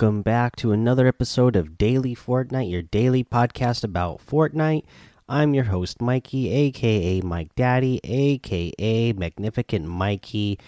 Welcome 0.00 0.22
back 0.22 0.56
to 0.56 0.72
another 0.72 1.06
episode 1.06 1.56
of 1.56 1.76
Daily 1.76 2.14
Fortnite, 2.14 2.70
your 2.70 2.80
daily 2.80 3.22
podcast 3.22 3.84
about 3.84 4.26
Fortnite. 4.26 4.84
I'm 5.28 5.52
your 5.52 5.64
host, 5.64 6.00
Mikey, 6.00 6.48
aka 6.50 7.20
Mike 7.20 7.54
Daddy, 7.54 8.00
aka 8.02 9.12
Magnificent 9.12 9.84
Mikey. 9.84 10.58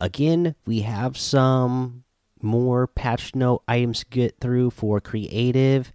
Again, 0.00 0.54
we 0.64 0.82
have 0.82 1.18
some 1.18 2.04
more 2.40 2.86
patch 2.86 3.34
note 3.34 3.64
items 3.66 3.98
to 3.98 4.06
get 4.10 4.38
through 4.40 4.70
for 4.70 5.00
creative 5.00 5.92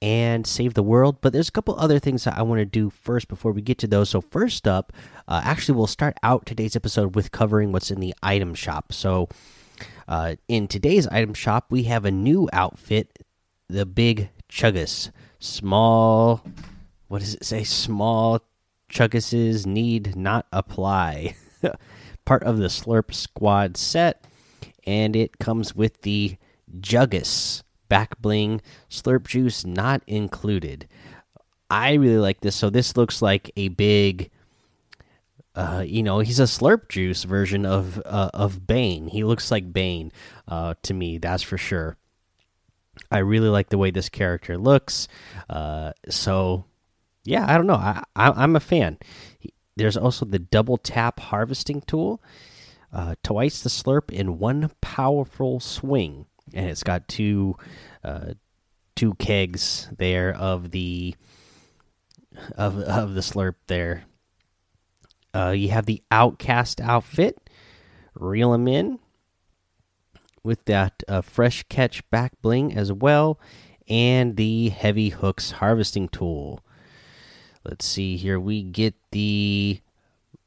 and 0.00 0.46
save 0.46 0.74
the 0.74 0.84
world, 0.84 1.20
but 1.20 1.32
there's 1.32 1.48
a 1.48 1.52
couple 1.52 1.74
other 1.80 1.98
things 1.98 2.22
that 2.22 2.38
I 2.38 2.42
want 2.42 2.60
to 2.60 2.64
do 2.64 2.90
first 2.90 3.26
before 3.26 3.50
we 3.50 3.60
get 3.60 3.78
to 3.78 3.88
those. 3.88 4.08
So, 4.10 4.20
first 4.20 4.68
up, 4.68 4.92
uh, 5.26 5.40
actually, 5.42 5.76
we'll 5.76 5.88
start 5.88 6.16
out 6.22 6.46
today's 6.46 6.76
episode 6.76 7.16
with 7.16 7.32
covering 7.32 7.72
what's 7.72 7.90
in 7.90 7.98
the 7.98 8.14
item 8.22 8.54
shop. 8.54 8.92
So, 8.92 9.28
uh, 10.10 10.34
in 10.48 10.66
today's 10.66 11.06
item 11.06 11.32
shop, 11.32 11.66
we 11.70 11.84
have 11.84 12.04
a 12.04 12.10
new 12.10 12.48
outfit, 12.52 13.20
the 13.68 13.86
Big 13.86 14.28
Chuggus. 14.50 15.12
Small, 15.38 16.44
what 17.06 17.20
does 17.20 17.36
it 17.36 17.44
say? 17.44 17.62
Small 17.62 18.40
Chugguses 18.90 19.66
need 19.66 20.16
not 20.16 20.46
apply. 20.52 21.36
Part 22.24 22.42
of 22.42 22.58
the 22.58 22.66
Slurp 22.66 23.14
Squad 23.14 23.76
set, 23.76 24.24
and 24.84 25.14
it 25.14 25.38
comes 25.38 25.76
with 25.76 26.02
the 26.02 26.36
Juggus 26.80 27.62
back 27.88 28.20
bling, 28.20 28.60
Slurp 28.90 29.28
Juice 29.28 29.64
not 29.64 30.02
included. 30.08 30.88
I 31.70 31.94
really 31.94 32.18
like 32.18 32.40
this. 32.40 32.56
So 32.56 32.68
this 32.68 32.96
looks 32.96 33.22
like 33.22 33.52
a 33.56 33.68
big 33.68 34.30
uh, 35.54 35.84
you 35.86 36.02
know, 36.02 36.20
he's 36.20 36.40
a 36.40 36.44
slurp 36.44 36.88
juice 36.88 37.24
version 37.24 37.66
of 37.66 38.00
uh, 38.06 38.30
of 38.32 38.66
Bane. 38.66 39.08
He 39.08 39.24
looks 39.24 39.50
like 39.50 39.72
Bane 39.72 40.12
uh, 40.46 40.74
to 40.82 40.94
me, 40.94 41.18
that's 41.18 41.42
for 41.42 41.58
sure. 41.58 41.96
I 43.10 43.18
really 43.18 43.48
like 43.48 43.70
the 43.70 43.78
way 43.78 43.90
this 43.90 44.08
character 44.08 44.56
looks. 44.56 45.08
Uh, 45.48 45.92
so, 46.08 46.66
yeah, 47.24 47.46
I 47.48 47.56
don't 47.56 47.66
know. 47.66 47.74
I, 47.74 48.04
I 48.14 48.44
am 48.44 48.56
a 48.56 48.60
fan. 48.60 48.98
There's 49.76 49.96
also 49.96 50.24
the 50.24 50.38
double 50.38 50.76
tap 50.76 51.18
harvesting 51.18 51.80
tool, 51.82 52.22
uh, 52.92 53.14
twice 53.22 53.62
the 53.62 53.70
slurp 53.70 54.10
in 54.10 54.38
one 54.38 54.70
powerful 54.80 55.58
swing, 55.58 56.26
and 56.52 56.68
it's 56.68 56.84
got 56.84 57.08
two 57.08 57.56
uh, 58.04 58.34
two 58.94 59.14
kegs 59.14 59.88
there 59.96 60.32
of 60.34 60.70
the 60.70 61.14
of 62.56 62.78
of 62.78 63.14
the 63.14 63.20
slurp 63.20 63.54
there 63.66 64.04
uh, 65.34 65.50
you 65.50 65.70
have 65.70 65.86
the 65.86 66.02
Outcast 66.10 66.80
outfit. 66.80 67.50
Reel 68.14 68.52
them 68.52 68.68
in 68.68 68.98
with 70.42 70.64
that 70.64 71.02
uh, 71.08 71.20
fresh 71.20 71.64
catch 71.68 72.08
back 72.10 72.32
bling 72.42 72.76
as 72.76 72.92
well, 72.92 73.38
and 73.88 74.36
the 74.36 74.70
heavy 74.70 75.10
hooks 75.10 75.52
harvesting 75.52 76.08
tool. 76.08 76.60
Let's 77.64 77.84
see 77.84 78.16
here. 78.16 78.40
We 78.40 78.62
get 78.62 78.94
the 79.10 79.80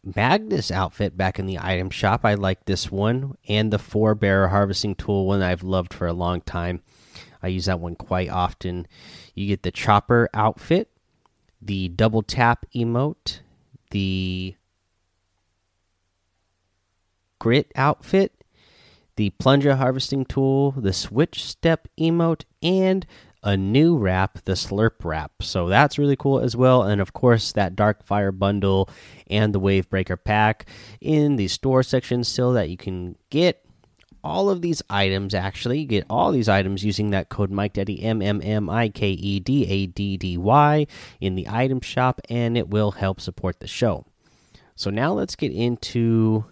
Magnus 0.03 0.71
outfit 0.71 1.15
back 1.15 1.39
in 1.39 1.45
the 1.45 1.59
item 1.59 1.89
shop. 1.89 2.21
I 2.25 2.33
like 2.33 2.65
this 2.65 2.91
one, 2.91 3.37
and 3.47 3.71
the 3.71 3.79
four 3.79 4.15
bearer 4.15 4.49
harvesting 4.49 4.95
tool, 4.95 5.27
one 5.27 5.41
I've 5.41 5.63
loved 5.63 5.93
for 5.93 6.07
a 6.07 6.13
long 6.13 6.41
time. 6.41 6.81
I 7.41 7.47
use 7.47 7.65
that 7.65 7.79
one 7.79 7.95
quite 7.95 8.29
often. 8.29 8.87
You 9.35 9.47
get 9.47 9.63
the 9.63 9.71
chopper 9.71 10.29
outfit, 10.33 10.89
the 11.61 11.89
double 11.89 12.23
tap 12.23 12.65
emote, 12.75 13.39
the 13.91 14.55
grit 17.43 17.69
outfit, 17.75 18.31
the 19.17 19.31
plunger 19.31 19.75
harvesting 19.75 20.23
tool, 20.23 20.71
the 20.71 20.93
switch 20.93 21.43
step 21.43 21.89
emote, 21.99 22.45
and 22.61 23.05
a 23.43 23.57
new 23.57 23.97
wrap, 23.97 24.41
the 24.45 24.53
slurp 24.53 25.03
wrap. 25.03 25.43
So 25.43 25.67
that's 25.67 25.99
really 25.99 26.15
cool 26.15 26.39
as 26.39 26.55
well. 26.55 26.83
And 26.83 27.01
of 27.01 27.11
course, 27.11 27.51
that 27.51 27.75
dark 27.75 28.05
fire 28.05 28.31
bundle 28.31 28.89
and 29.27 29.53
the 29.53 29.59
wave 29.59 29.89
breaker 29.89 30.15
pack 30.15 30.65
in 31.01 31.35
the 31.35 31.49
store 31.49 31.83
section 31.83 32.23
still 32.23 32.53
that 32.53 32.69
you 32.69 32.77
can 32.77 33.17
get 33.29 33.59
all 34.23 34.49
of 34.49 34.61
these 34.61 34.81
items 34.89 35.33
actually 35.33 35.79
you 35.79 35.85
get 35.85 36.05
all 36.09 36.31
these 36.31 36.47
items 36.47 36.81
using 36.85 37.09
that 37.09 37.27
code 37.27 37.51
mike 37.51 37.73
daddy 37.73 38.01
m 38.01 38.21
m 38.21 38.41
m 38.41 38.69
i 38.69 38.87
k 38.87 39.09
e 39.09 39.37
d 39.41 39.65
a 39.65 39.85
d 39.85 40.15
d 40.15 40.37
y 40.37 40.87
in 41.19 41.35
the 41.35 41.45
item 41.49 41.81
shop 41.81 42.21
and 42.29 42.57
it 42.57 42.69
will 42.69 42.91
help 42.91 43.19
support 43.19 43.59
the 43.59 43.67
show 43.67 44.05
so 44.77 44.89
now 44.89 45.11
let's 45.11 45.35
get 45.35 45.51
into 45.51 46.45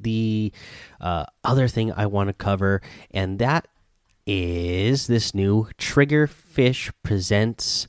the 0.00 0.52
uh, 1.00 1.24
other 1.44 1.68
thing 1.68 1.92
I 1.92 2.06
want 2.06 2.28
to 2.28 2.32
cover, 2.32 2.82
and 3.10 3.38
that 3.38 3.68
is 4.26 5.06
this 5.06 5.34
new 5.34 5.68
Triggerfish 5.78 6.92
presents 7.02 7.86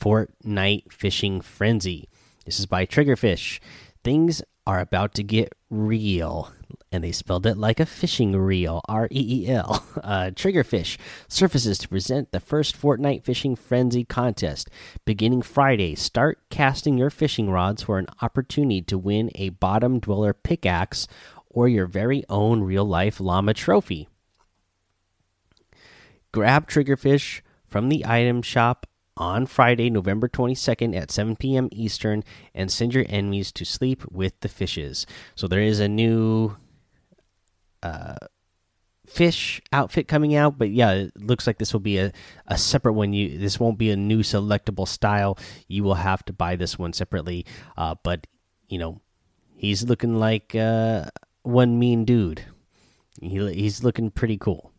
Fortnite 0.00 0.92
Fishing 0.92 1.40
Frenzy. 1.40 2.08
This 2.44 2.58
is 2.58 2.66
by 2.66 2.86
Triggerfish. 2.86 3.60
Things 4.04 4.42
are 4.66 4.80
about 4.80 5.14
to 5.14 5.22
get 5.22 5.54
real. 5.70 6.52
And 6.90 7.04
they 7.04 7.12
spelled 7.12 7.46
it 7.46 7.56
like 7.56 7.78
a 7.80 7.86
fishing 7.86 8.34
reel, 8.34 8.80
R 8.88 9.08
E 9.10 9.44
E 9.44 9.48
L. 9.48 9.84
Uh, 10.02 10.30
Triggerfish 10.30 10.98
surfaces 11.26 11.78
to 11.78 11.88
present 11.88 12.30
the 12.30 12.38
first 12.38 12.80
Fortnite 12.80 13.24
Fishing 13.24 13.56
Frenzy 13.56 14.04
contest. 14.04 14.70
Beginning 15.04 15.42
Friday, 15.42 15.94
start 15.94 16.38
casting 16.48 16.96
your 16.96 17.10
fishing 17.10 17.50
rods 17.50 17.82
for 17.82 17.98
an 17.98 18.06
opportunity 18.22 18.82
to 18.82 18.98
win 18.98 19.30
a 19.34 19.48
bottom 19.48 19.98
dweller 19.98 20.32
pickaxe 20.32 21.08
or 21.48 21.66
your 21.66 21.86
very 21.86 22.22
own 22.28 22.62
real 22.62 22.84
life 22.84 23.18
llama 23.18 23.54
trophy. 23.54 24.06
Grab 26.30 26.68
Triggerfish 26.68 27.40
from 27.66 27.88
the 27.88 28.04
item 28.06 28.42
shop 28.42 28.86
on 29.16 29.46
Friday, 29.46 29.90
November 29.90 30.28
22nd 30.28 30.96
at 30.96 31.10
7 31.10 31.36
p.m. 31.36 31.68
Eastern 31.72 32.22
and 32.54 32.70
send 32.70 32.94
your 32.94 33.04
enemies 33.08 33.52
to 33.52 33.64
sleep 33.64 34.04
with 34.10 34.38
the 34.40 34.48
fishes. 34.48 35.06
So 35.34 35.46
there 35.48 35.60
is 35.60 35.80
a 35.80 35.88
new 35.88 36.56
uh, 37.82 38.16
fish 39.06 39.60
outfit 39.72 40.08
coming 40.08 40.34
out, 40.34 40.58
but 40.58 40.70
yeah, 40.70 40.92
it 40.92 41.12
looks 41.16 41.46
like 41.46 41.58
this 41.58 41.72
will 41.72 41.80
be 41.80 41.98
a, 41.98 42.12
a 42.46 42.58
separate 42.58 42.92
one. 42.94 43.12
You 43.12 43.38
This 43.38 43.58
won't 43.58 43.78
be 43.78 43.90
a 43.90 43.96
new 43.96 44.20
selectable 44.20 44.88
style. 44.88 45.38
You 45.68 45.84
will 45.84 45.94
have 45.94 46.24
to 46.26 46.32
buy 46.32 46.56
this 46.56 46.78
one 46.78 46.92
separately. 46.92 47.46
Uh, 47.76 47.94
but, 48.02 48.26
you 48.68 48.78
know, 48.78 49.00
he's 49.54 49.84
looking 49.84 50.16
like. 50.16 50.54
Uh, 50.54 51.06
one 51.46 51.78
mean 51.78 52.04
dude. 52.04 52.42
He, 53.20 53.52
he's 53.54 53.82
looking 53.82 54.10
pretty 54.10 54.36
cool. 54.36 54.72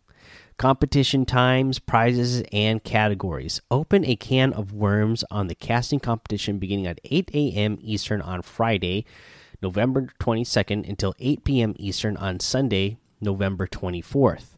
Competition 0.57 1.23
times, 1.23 1.77
prizes, 1.77 2.41
and 2.51 2.83
categories. 2.83 3.61
Open 3.69 4.03
a 4.03 4.15
can 4.15 4.51
of 4.53 4.73
worms 4.73 5.23
on 5.29 5.45
the 5.45 5.53
casting 5.53 5.99
competition 5.99 6.57
beginning 6.57 6.87
at 6.87 6.99
8 7.03 7.29
a.m. 7.31 7.77
Eastern 7.79 8.23
on 8.23 8.41
Friday, 8.41 9.05
November 9.61 10.07
22nd, 10.19 10.89
until 10.89 11.13
8 11.19 11.43
p.m. 11.43 11.75
Eastern 11.77 12.17
on 12.17 12.39
Sunday, 12.39 12.97
November 13.21 13.67
24th. 13.67 14.57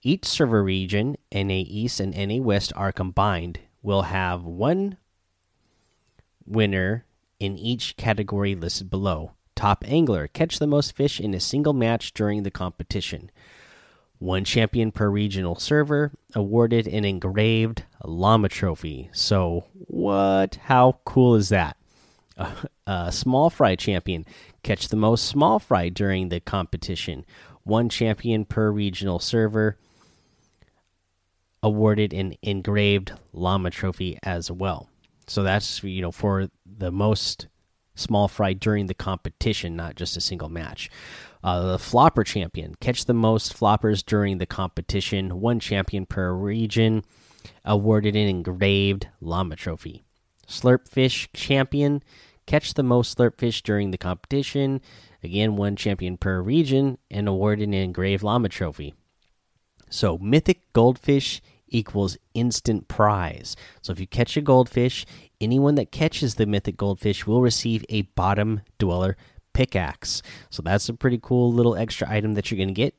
Each 0.00 0.24
server 0.24 0.62
region, 0.62 1.16
NA 1.34 1.64
East 1.66 1.98
and 1.98 2.16
NA 2.16 2.40
West, 2.40 2.72
are 2.76 2.92
combined. 2.92 3.58
Will 3.82 4.02
have 4.02 4.44
one 4.44 4.96
winner 6.46 7.04
in 7.40 7.58
each 7.58 7.96
category 7.96 8.54
listed 8.54 8.90
below. 8.90 9.32
Top 9.56 9.82
angler 9.88 10.28
catch 10.28 10.60
the 10.60 10.68
most 10.68 10.94
fish 10.94 11.18
in 11.18 11.34
a 11.34 11.40
single 11.40 11.72
match 11.72 12.14
during 12.14 12.44
the 12.44 12.50
competition. 12.52 13.30
One 14.18 14.44
champion 14.44 14.92
per 14.92 15.10
regional 15.10 15.56
server 15.56 16.12
awarded 16.34 16.86
an 16.86 17.04
engraved 17.04 17.84
llama 18.04 18.48
trophy. 18.48 19.10
So, 19.12 19.66
what? 19.74 20.56
How 20.64 21.00
cool 21.04 21.34
is 21.34 21.50
that? 21.50 21.76
A 22.86 23.10
small 23.12 23.50
fry 23.50 23.76
champion 23.76 24.24
catch 24.62 24.88
the 24.88 24.96
most 24.96 25.26
small 25.26 25.58
fry 25.58 25.88
during 25.88 26.28
the 26.28 26.40
competition. 26.40 27.24
One 27.64 27.88
champion 27.88 28.44
per 28.44 28.70
regional 28.70 29.18
server 29.18 29.76
awarded 31.62 32.12
an 32.12 32.36
engraved 32.42 33.12
llama 33.32 33.70
trophy 33.70 34.18
as 34.22 34.50
well. 34.50 34.88
So 35.26 35.42
that's 35.42 35.82
you 35.82 36.00
know 36.00 36.12
for 36.12 36.48
the 36.64 36.92
most 36.92 37.48
small 37.96 38.28
fry 38.28 38.52
during 38.52 38.86
the 38.86 38.94
competition, 38.94 39.74
not 39.74 39.96
just 39.96 40.16
a 40.16 40.20
single 40.20 40.48
match. 40.48 40.88
Uh, 41.42 41.72
the 41.72 41.78
flopper 41.78 42.22
champion 42.22 42.76
catch 42.80 43.06
the 43.06 43.14
most 43.14 43.58
floppers 43.58 44.04
during 44.04 44.38
the 44.38 44.46
competition. 44.46 45.40
One 45.40 45.58
champion 45.58 46.06
per 46.06 46.32
region, 46.32 47.02
awarded 47.64 48.14
an 48.14 48.28
engraved 48.28 49.08
llama 49.20 49.56
trophy. 49.56 50.02
Slurpfish 50.46 51.28
champion 51.32 52.02
catch 52.46 52.74
the 52.74 52.82
most 52.82 53.16
slurpfish 53.16 53.62
during 53.62 53.90
the 53.90 53.98
competition. 53.98 54.80
Again, 55.22 55.56
one 55.56 55.74
champion 55.76 56.16
per 56.16 56.40
region, 56.40 56.98
and 57.10 57.26
awarded 57.28 57.68
an 57.68 57.74
engraved 57.74 58.22
llama 58.22 58.48
trophy. 58.48 58.94
So 59.90 60.18
mythic 60.18 60.72
goldfish 60.72 61.40
equals 61.68 62.16
instant 62.34 62.86
prize. 62.86 63.56
So 63.82 63.92
if 63.92 64.00
you 64.00 64.06
catch 64.06 64.36
a 64.36 64.40
goldfish, 64.40 65.04
anyone 65.40 65.74
that 65.76 65.92
catches 65.92 66.34
the 66.34 66.46
mythic 66.46 66.76
goldfish 66.76 67.26
will 67.26 67.40
receive 67.40 67.84
a 67.88 68.02
bottom 68.02 68.62
dweller 68.78 69.16
pickaxe. 69.52 70.22
So 70.50 70.62
that's 70.62 70.88
a 70.88 70.94
pretty 70.94 71.18
cool 71.20 71.52
little 71.52 71.76
extra 71.76 72.08
item 72.10 72.34
that 72.34 72.50
you're 72.50 72.56
going 72.56 72.68
to 72.68 72.74
get. 72.74 72.94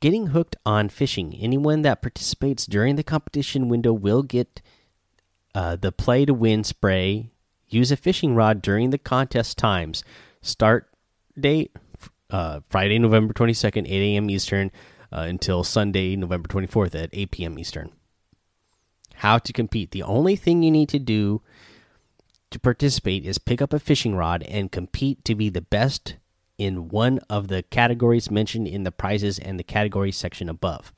Getting 0.00 0.28
hooked 0.28 0.56
on 0.64 0.88
fishing. 0.88 1.34
Anyone 1.38 1.82
that 1.82 2.02
participates 2.02 2.66
during 2.66 2.96
the 2.96 3.02
competition 3.02 3.68
window 3.68 3.92
will 3.92 4.22
get 4.22 4.62
uh, 5.54 5.76
the 5.76 5.92
play 5.92 6.24
to 6.24 6.32
win 6.32 6.64
spray. 6.64 7.30
Use 7.68 7.92
a 7.92 7.96
fishing 7.96 8.34
rod 8.34 8.62
during 8.62 8.90
the 8.90 8.98
contest 8.98 9.58
times. 9.58 10.02
Start 10.42 10.88
date 11.38 11.76
uh, 12.30 12.60
Friday, 12.68 12.98
November 12.98 13.34
22nd, 13.34 13.86
8 13.86 13.90
a.m. 13.90 14.30
Eastern, 14.30 14.70
uh, 15.12 15.20
until 15.20 15.64
Sunday, 15.64 16.16
November 16.16 16.48
24th 16.48 16.94
at 16.94 17.10
8 17.12 17.30
p.m. 17.30 17.58
Eastern. 17.58 17.92
How 19.20 19.36
to 19.36 19.52
compete. 19.52 19.90
The 19.90 20.02
only 20.02 20.34
thing 20.34 20.62
you 20.62 20.70
need 20.70 20.88
to 20.88 20.98
do 20.98 21.42
to 22.50 22.58
participate 22.58 23.26
is 23.26 23.36
pick 23.36 23.60
up 23.60 23.74
a 23.74 23.78
fishing 23.78 24.16
rod 24.16 24.42
and 24.44 24.72
compete 24.72 25.22
to 25.26 25.34
be 25.34 25.50
the 25.50 25.60
best 25.60 26.16
in 26.56 26.88
one 26.88 27.20
of 27.28 27.48
the 27.48 27.62
categories 27.64 28.30
mentioned 28.30 28.66
in 28.66 28.84
the 28.84 28.90
prizes 28.90 29.38
and 29.38 29.58
the 29.58 29.62
category 29.62 30.10
section 30.10 30.48
above. 30.48 30.90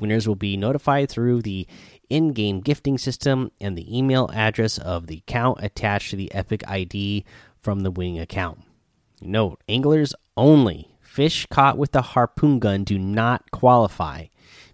Winners 0.00 0.26
will 0.26 0.36
be 0.36 0.56
notified 0.56 1.10
through 1.10 1.42
the 1.42 1.66
in 2.08 2.32
game 2.32 2.60
gifting 2.60 2.96
system 2.96 3.52
and 3.60 3.76
the 3.76 3.94
email 3.94 4.30
address 4.32 4.78
of 4.78 5.06
the 5.06 5.18
account 5.18 5.58
attached 5.60 6.08
to 6.10 6.16
the 6.16 6.32
Epic 6.32 6.62
ID 6.66 7.26
from 7.60 7.80
the 7.80 7.90
winning 7.90 8.18
account. 8.18 8.62
Note 9.20 9.62
anglers 9.68 10.14
only. 10.34 10.96
Fish 11.02 11.44
caught 11.50 11.76
with 11.76 11.92
the 11.92 12.00
harpoon 12.00 12.58
gun 12.58 12.84
do 12.84 12.98
not 12.98 13.50
qualify. 13.50 14.28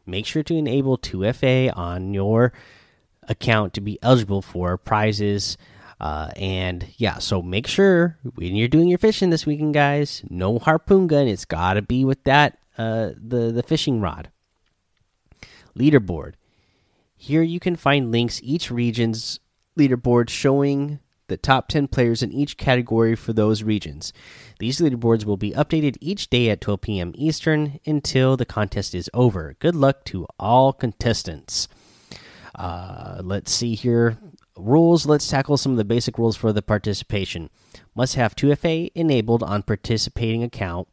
Make 0.07 0.27
sure 0.27 0.43
to 0.45 0.55
enable 0.55 0.99
2FA 0.99 1.77
on 1.77 2.15
your 2.15 2.53
account 3.29 3.75
to 3.75 3.81
be 3.81 3.99
eligible 4.03 4.43
for 4.43 4.77
prizes 4.77 5.57
uh, 5.99 6.31
and 6.37 6.87
yeah, 6.99 7.19
so 7.19 7.41
make 7.41 7.67
sure 7.67 8.19
when 8.35 8.55
you're 8.55 8.69
doing 8.69 8.89
your 8.89 8.99
fishing 8.99 9.31
this 9.31 9.47
weekend, 9.47 9.75
guys, 9.75 10.23
no 10.29 10.59
harpoon 10.59 11.07
gun. 11.07 11.27
It's 11.27 11.47
got 11.47 11.75
to 11.75 11.83
be 11.83 12.05
with 12.05 12.23
that 12.25 12.59
uh, 12.77 13.11
the 13.17 13.51
the 13.51 13.63
fishing 13.63 14.01
rod. 14.01 14.31
Leaderboard. 15.77 16.35
Here 17.17 17.43
you 17.43 17.59
can 17.59 17.77
find 17.77 18.13
links 18.13 18.41
each 18.43 18.71
region's 18.71 19.41
leaderboard 19.79 20.29
showing 20.29 21.01
the 21.29 21.37
top 21.37 21.69
10 21.69 21.89
players 21.89 22.23
in 22.23 22.33
each 22.33 22.57
category 22.57 23.15
for 23.15 23.33
those 23.33 23.63
regions. 23.63 24.13
These 24.59 24.81
leaderboards 24.81 25.25
will 25.25 25.37
be 25.37 25.53
updated 25.53 25.97
each 26.01 26.31
day 26.31 26.51
at 26.51 26.61
12 26.61 26.81
p.m. 26.81 27.13
Eastern 27.15 27.81
until 27.87 28.37
the 28.37 28.47
contest 28.47 28.95
is 28.95 29.11
over. 29.13 29.57
Good 29.59 29.75
luck 29.75 30.05
to 30.07 30.27
all 30.39 30.73
contestants. 30.73 31.69
Uh, 32.55 33.21
let's 33.23 33.53
see 33.53 33.75
here 33.75 34.19
rules 34.57 35.05
let's 35.05 35.29
tackle 35.29 35.57
some 35.57 35.73
of 35.73 35.79
the 35.79 35.85
basic 35.85 36.17
rules 36.19 36.37
for 36.37 36.53
the 36.53 36.63
participation 36.63 37.51
must 37.95 38.15
have 38.15 38.35
2fa 38.35 38.91
enabled 38.95 39.43
on 39.43 39.63
participating 39.63 40.43
account 40.43 40.89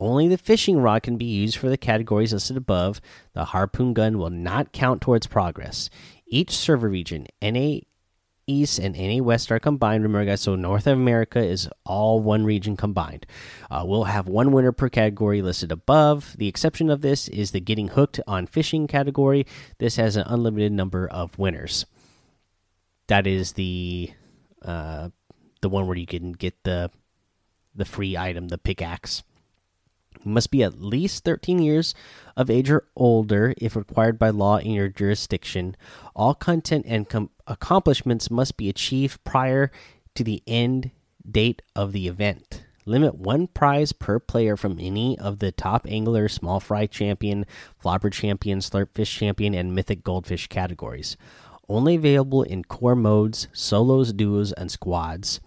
only 0.00 0.26
the 0.26 0.38
fishing 0.38 0.78
rod 0.78 1.02
can 1.02 1.18
be 1.18 1.26
used 1.26 1.56
for 1.56 1.68
the 1.68 1.76
categories 1.76 2.32
listed 2.32 2.56
above 2.56 3.00
the 3.34 3.46
harpoon 3.46 3.92
gun 3.92 4.16
will 4.16 4.30
not 4.30 4.72
count 4.72 5.02
towards 5.02 5.26
progress 5.26 5.90
each 6.26 6.50
server 6.50 6.88
region 6.88 7.26
na 7.42 7.78
east 8.46 8.78
and 8.78 8.96
NA 8.96 9.22
West 9.22 9.50
are 9.52 9.58
combined. 9.58 10.02
Remember 10.02 10.30
guys 10.30 10.40
so 10.40 10.54
north 10.54 10.86
america 10.86 11.38
is 11.38 11.68
all 11.84 12.20
one 12.20 12.44
region 12.44 12.76
combined. 12.76 13.26
Uh, 13.70 13.84
we'll 13.86 14.04
have 14.04 14.28
one 14.28 14.52
winner 14.52 14.72
per 14.72 14.88
category 14.88 15.42
listed 15.42 15.72
above. 15.72 16.34
The 16.38 16.48
exception 16.48 16.90
of 16.90 17.00
this 17.00 17.28
is 17.28 17.52
the 17.52 17.60
getting 17.60 17.88
hooked 17.88 18.20
on 18.26 18.46
fishing 18.46 18.86
category. 18.86 19.46
This 19.78 19.96
has 19.96 20.16
an 20.16 20.24
unlimited 20.26 20.72
number 20.72 21.06
of 21.06 21.38
winners. 21.38 21.86
That 23.08 23.26
is 23.26 23.52
the 23.52 24.10
uh, 24.62 25.10
the 25.60 25.68
one 25.68 25.86
where 25.86 25.96
you 25.96 26.06
can 26.06 26.32
get 26.32 26.62
the 26.64 26.90
the 27.74 27.84
free 27.84 28.16
item, 28.16 28.48
the 28.48 28.58
pickaxe. 28.58 29.22
Must 30.24 30.50
be 30.50 30.62
at 30.62 30.80
least 30.80 31.24
13 31.24 31.58
years 31.58 31.94
of 32.36 32.50
age 32.50 32.70
or 32.70 32.84
older 32.94 33.54
if 33.58 33.74
required 33.74 34.18
by 34.18 34.30
law 34.30 34.58
in 34.58 34.70
your 34.70 34.88
jurisdiction. 34.88 35.74
All 36.14 36.34
content 36.34 36.84
and 36.86 37.08
accomplishments 37.46 38.30
must 38.30 38.56
be 38.56 38.68
achieved 38.68 39.22
prior 39.24 39.70
to 40.14 40.24
the 40.24 40.42
end 40.46 40.90
date 41.28 41.62
of 41.74 41.92
the 41.92 42.08
event. 42.08 42.64
Limit 42.84 43.14
one 43.14 43.46
prize 43.46 43.92
per 43.92 44.18
player 44.18 44.56
from 44.56 44.78
any 44.80 45.18
of 45.18 45.38
the 45.38 45.52
top 45.52 45.86
angler, 45.88 46.28
small 46.28 46.58
fry 46.58 46.86
champion, 46.86 47.46
flopper 47.78 48.10
champion, 48.10 48.58
slurpfish 48.58 49.16
champion, 49.16 49.54
and 49.54 49.74
mythic 49.74 50.02
goldfish 50.02 50.48
categories 50.48 51.16
only 51.68 51.94
available 51.94 52.42
in 52.42 52.64
core 52.64 52.96
modes, 52.96 53.48
solos, 53.52 54.12
duos, 54.12 54.52
and 54.52 54.70
squads. 54.70 55.40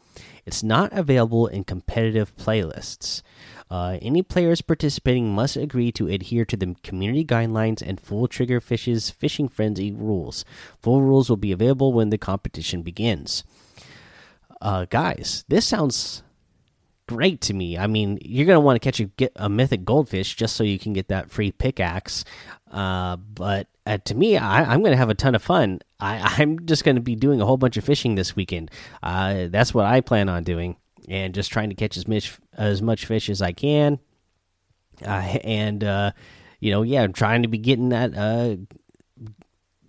It's 0.46 0.64
not 0.64 0.94
available 0.94 1.48
in 1.48 1.64
competitive 1.64 2.36
playlists. 2.38 3.22
Uh, 3.70 3.98
any 4.02 4.22
players 4.22 4.62
participating 4.62 5.34
must 5.34 5.58
agree 5.58 5.92
to 5.94 6.08
adhere 6.08 6.46
to 6.46 6.56
the 6.56 6.76
community 6.84 7.26
guidelines 7.26 7.82
and 7.82 8.00
Full 8.00 8.28
Triggerfish's 8.28 9.10
Fishing 9.10 9.50
Frenzy 9.50 9.92
rules. 9.92 10.46
Full 10.82 11.02
rules 11.02 11.30
will 11.30 11.38
be 11.38 11.52
available 11.52 11.92
when 11.92 12.12
the 12.12 12.18
competition 12.20 12.84
begins. 12.84 13.44
Uh, 14.62 14.86
guys, 14.86 15.44
this 15.48 15.66
sounds 15.66 16.22
great 17.08 17.42
to 17.42 17.54
me. 17.54 17.78
I 17.78 17.88
mean, 17.88 18.18
you're 18.22 18.46
gonna 18.46 18.60
want 18.60 18.76
to 18.76 18.86
catch 18.86 19.00
a 19.00 19.06
get 19.06 19.32
a 19.36 19.50
mythic 19.50 19.86
goldfish 19.86 20.36
just 20.36 20.56
so 20.56 20.64
you 20.64 20.80
can 20.80 20.94
get 20.94 21.08
that 21.10 21.32
free 21.32 21.52
pickaxe. 21.52 22.26
Uh, 22.72 23.16
but 23.16 23.68
uh, 23.86 23.98
to 24.04 24.16
me, 24.16 24.38
I, 24.38 24.74
am 24.74 24.82
going 24.82 24.92
to 24.92 24.98
have 24.98 25.10
a 25.10 25.16
ton 25.16 25.36
of 25.36 25.42
fun. 25.44 25.80
I, 26.00 26.36
am 26.42 26.66
just 26.66 26.84
going 26.84 26.96
to 26.96 27.02
be 27.02 27.16
doing 27.16 27.40
a 27.42 27.46
whole 27.46 27.58
bunch 27.58 27.78
of 27.78 27.84
fishing 27.84 28.16
this 28.16 28.36
weekend. 28.36 28.72
Uh, 29.02 29.48
that's 29.50 29.74
what 29.74 29.86
I 29.86 30.02
plan 30.02 30.28
on 30.28 30.44
doing, 30.44 30.76
and 31.08 31.34
just 31.34 31.52
trying 31.52 31.70
to 31.70 31.76
catch 31.76 31.98
as 31.98 32.08
much 32.08 32.38
as 32.54 32.82
much 32.82 33.06
fish 33.06 33.30
as 33.30 33.42
I 33.42 33.52
can. 33.52 34.00
Uh, 35.02 35.38
and 35.44 35.84
uh, 35.84 36.12
you 36.60 36.72
know, 36.72 36.82
yeah, 36.82 37.04
I'm 37.04 37.14
trying 37.14 37.44
to 37.44 37.48
be 37.48 37.58
getting 37.58 37.90
that 37.90 38.16
uh, 38.16 38.58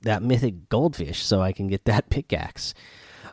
that 0.02 0.22
mythic 0.22 0.68
goldfish 0.68 1.22
so 1.22 1.40
I 1.40 1.52
can 1.52 1.68
get 1.68 1.86
that 1.86 2.10
pickaxe. 2.10 2.74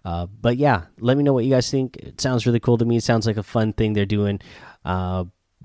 Uh, 0.05 0.25
but 0.25 0.57
yeah, 0.57 0.85
let 1.00 1.17
me 1.17 1.23
know 1.23 1.33
what 1.33 1.45
you 1.45 1.51
guys 1.51 1.71
think. 1.71 1.97
It 1.97 2.19
sounds 2.19 2.45
really 2.45 2.59
cool 2.59 2.77
to 2.77 2.85
me. 2.85 2.97
It 2.97 3.03
sounds 3.03 3.25
like 3.25 3.38
a 3.38 3.44
fun 3.44 3.73
thing 3.73 3.94
they're 3.94 4.05
doing. 4.05 4.39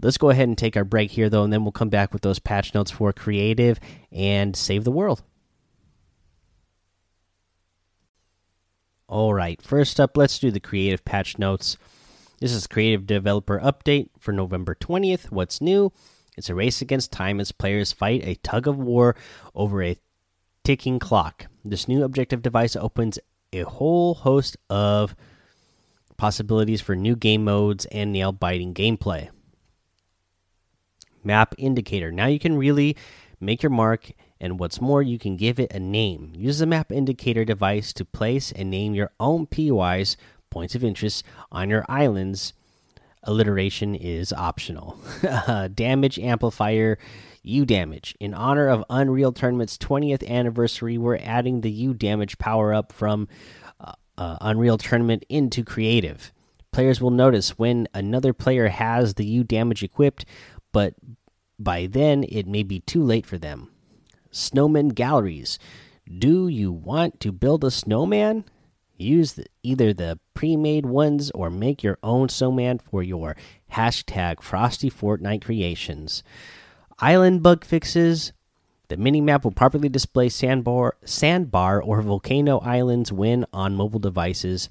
Let's 0.01 0.17
go 0.17 0.31
ahead 0.31 0.47
and 0.47 0.57
take 0.57 0.77
our 0.77 0.85
break 0.85 1.11
here, 1.11 1.29
though, 1.29 1.43
and 1.43 1.53
then 1.53 1.65
we'll 1.65 1.73
come 1.73 1.89
back 1.89 2.13
with 2.13 2.23
those 2.23 2.39
patch 2.39 2.73
notes 2.73 2.93
for 2.93 3.13
creative 3.13 3.81
and 4.13 4.55
save 4.55 4.85
the 4.85 4.93
world. 4.93 5.25
All 9.09 9.35
right, 9.35 9.61
first 9.61 9.99
up, 9.99 10.17
let's 10.17 10.39
do 10.39 10.53
the 10.53 10.61
creative 10.61 11.05
patch 11.05 11.37
notes. 11.37 11.77
This 12.39 12.53
is 12.53 12.69
creative 12.69 13.07
developer 13.07 13.59
update 13.59 14.11
for 14.21 14.31
November 14.31 14.77
20th. 14.77 15.33
What's 15.33 15.61
new? 15.61 15.93
It's 16.37 16.49
a 16.49 16.55
race 16.55 16.81
against 16.81 17.11
time 17.11 17.41
as 17.41 17.51
players 17.51 17.93
fight 17.93 18.23
a 18.23 18.37
tug 18.37 18.69
of 18.69 18.79
war 18.79 19.17
over 19.53 19.83
a 19.83 19.97
ticking 20.63 21.01
clock. 21.01 21.47
This 21.65 21.89
new 21.89 22.05
objective 22.05 22.43
device 22.43 22.77
opens 22.77 23.19
a 23.53 23.63
whole 23.63 24.15
host 24.15 24.57
of 24.69 25.15
possibilities 26.17 26.81
for 26.81 26.97
new 26.97 27.17
game 27.17 27.45
modes 27.45 27.87
and 27.87 28.13
nail 28.13 28.33
biting 28.33 28.75
gameplay 28.75 29.29
map 31.29 31.55
indicator. 31.59 32.11
Now 32.11 32.27
you 32.27 32.39
can 32.39 32.57
really 32.57 32.97
make 33.41 33.63
your 33.63 33.71
mark, 33.71 34.11
and 34.41 34.59
what's 34.59 34.81
more, 34.81 35.03
you 35.03 35.19
can 35.19 35.37
give 35.37 35.61
it 35.61 35.73
a 35.73 35.79
name. 35.79 36.33
Use 36.35 36.59
the 36.59 36.67
map 36.67 36.91
indicator 36.91 37.45
device 37.45 37.93
to 37.93 38.05
place 38.05 38.51
and 38.53 38.71
name 38.71 38.95
your 38.95 39.13
own 39.21 39.47
POIs, 39.47 40.17
points 40.51 40.75
of 40.75 40.83
interest, 40.83 41.25
on 41.53 41.71
your 41.71 41.85
islands. 41.89 42.53
Alliteration 43.29 43.95
is 43.95 44.33
optional. 44.33 44.99
damage 45.75 46.19
amplifier. 46.19 46.99
U 47.43 47.67
damage. 47.67 48.15
In 48.19 48.33
honor 48.33 48.69
of 48.69 48.85
Unreal 48.89 49.33
Tournament's 49.33 49.77
20th 49.77 50.27
anniversary, 50.27 50.97
we're 50.97 51.19
adding 51.19 51.61
the 51.61 51.71
U 51.71 51.93
damage 51.93 52.39
power 52.39 52.73
up 52.73 52.91
from 52.91 53.29
uh, 53.79 53.93
uh, 54.17 54.39
Unreal 54.41 54.79
Tournament 54.79 55.27
into 55.29 55.63
Creative. 55.63 56.33
Players 56.73 57.03
will 57.03 57.11
notice 57.11 57.59
when 57.59 57.87
another 57.93 58.33
player 58.33 58.69
has 58.69 59.15
the 59.15 59.27
U 59.27 59.45
damage 59.45 59.83
equipped, 59.83 60.25
but 60.73 60.95
by 61.59 61.87
then 61.87 62.25
it 62.25 62.47
may 62.47 62.63
be 62.63 62.81
too 62.81 63.03
late 63.03 63.27
for 63.27 63.37
them. 63.37 63.71
Snowman 64.31 64.89
galleries. 64.89 65.59
Do 66.19 66.49
you 66.49 66.73
want 66.73 67.21
to 67.21 67.33
build 67.33 67.63
a 67.63 67.71
snowman? 67.71 68.45
Use 68.99 69.35
the, 69.35 69.47
either 69.63 69.95
the 69.95 70.19
pre 70.35 70.57
made 70.57 70.85
ones 70.85 71.31
or 71.31 71.51
make 71.51 71.83
your 71.83 71.99
own 72.03 72.29
snowman 72.29 72.79
for 72.79 73.03
your 73.03 73.37
hashtag 73.73 74.43
Frosty 74.43 74.91
Fortnite 74.91 75.45
creations. 75.45 76.23
Island 76.99 77.43
bug 77.43 77.65
fixes. 77.65 78.33
The 78.89 78.97
mini 78.97 79.21
map 79.21 79.45
will 79.45 79.53
properly 79.53 79.89
display 79.89 80.29
sandbar, 80.29 80.97
sandbar 81.05 81.81
or 81.81 82.03
volcano 82.03 82.59
islands 82.59 83.13
when 83.13 83.47
on 83.53 83.77
mobile 83.77 84.01
devices. 84.01 84.69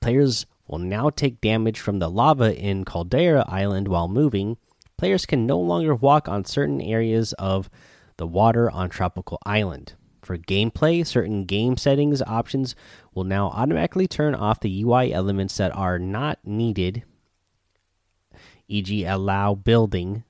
Players 0.00 0.46
will 0.68 0.78
now 0.78 1.10
take 1.10 1.40
damage 1.40 1.80
from 1.80 1.98
the 1.98 2.10
lava 2.10 2.56
in 2.56 2.84
Caldera 2.84 3.44
Island 3.48 3.88
while 3.88 4.08
moving 4.08 4.56
players 4.96 5.26
can 5.26 5.46
no 5.46 5.58
longer 5.58 5.94
walk 5.94 6.28
on 6.28 6.44
certain 6.44 6.80
areas 6.80 7.32
of 7.34 7.68
the 8.16 8.26
water 8.26 8.70
on 8.70 8.88
Tropical 8.88 9.38
Island. 9.44 9.94
For 10.24 10.38
gameplay, 10.38 11.06
certain 11.06 11.44
game 11.44 11.76
settings 11.76 12.22
options 12.22 12.74
will 13.14 13.24
now 13.24 13.48
automatically 13.48 14.08
turn 14.08 14.34
off 14.34 14.60
the 14.60 14.82
UI 14.82 15.12
elements 15.12 15.56
that 15.58 15.74
are 15.76 15.98
not 15.98 16.38
needed, 16.44 17.04
e.g., 18.66 19.04
allow 19.04 19.54
building 19.54 20.24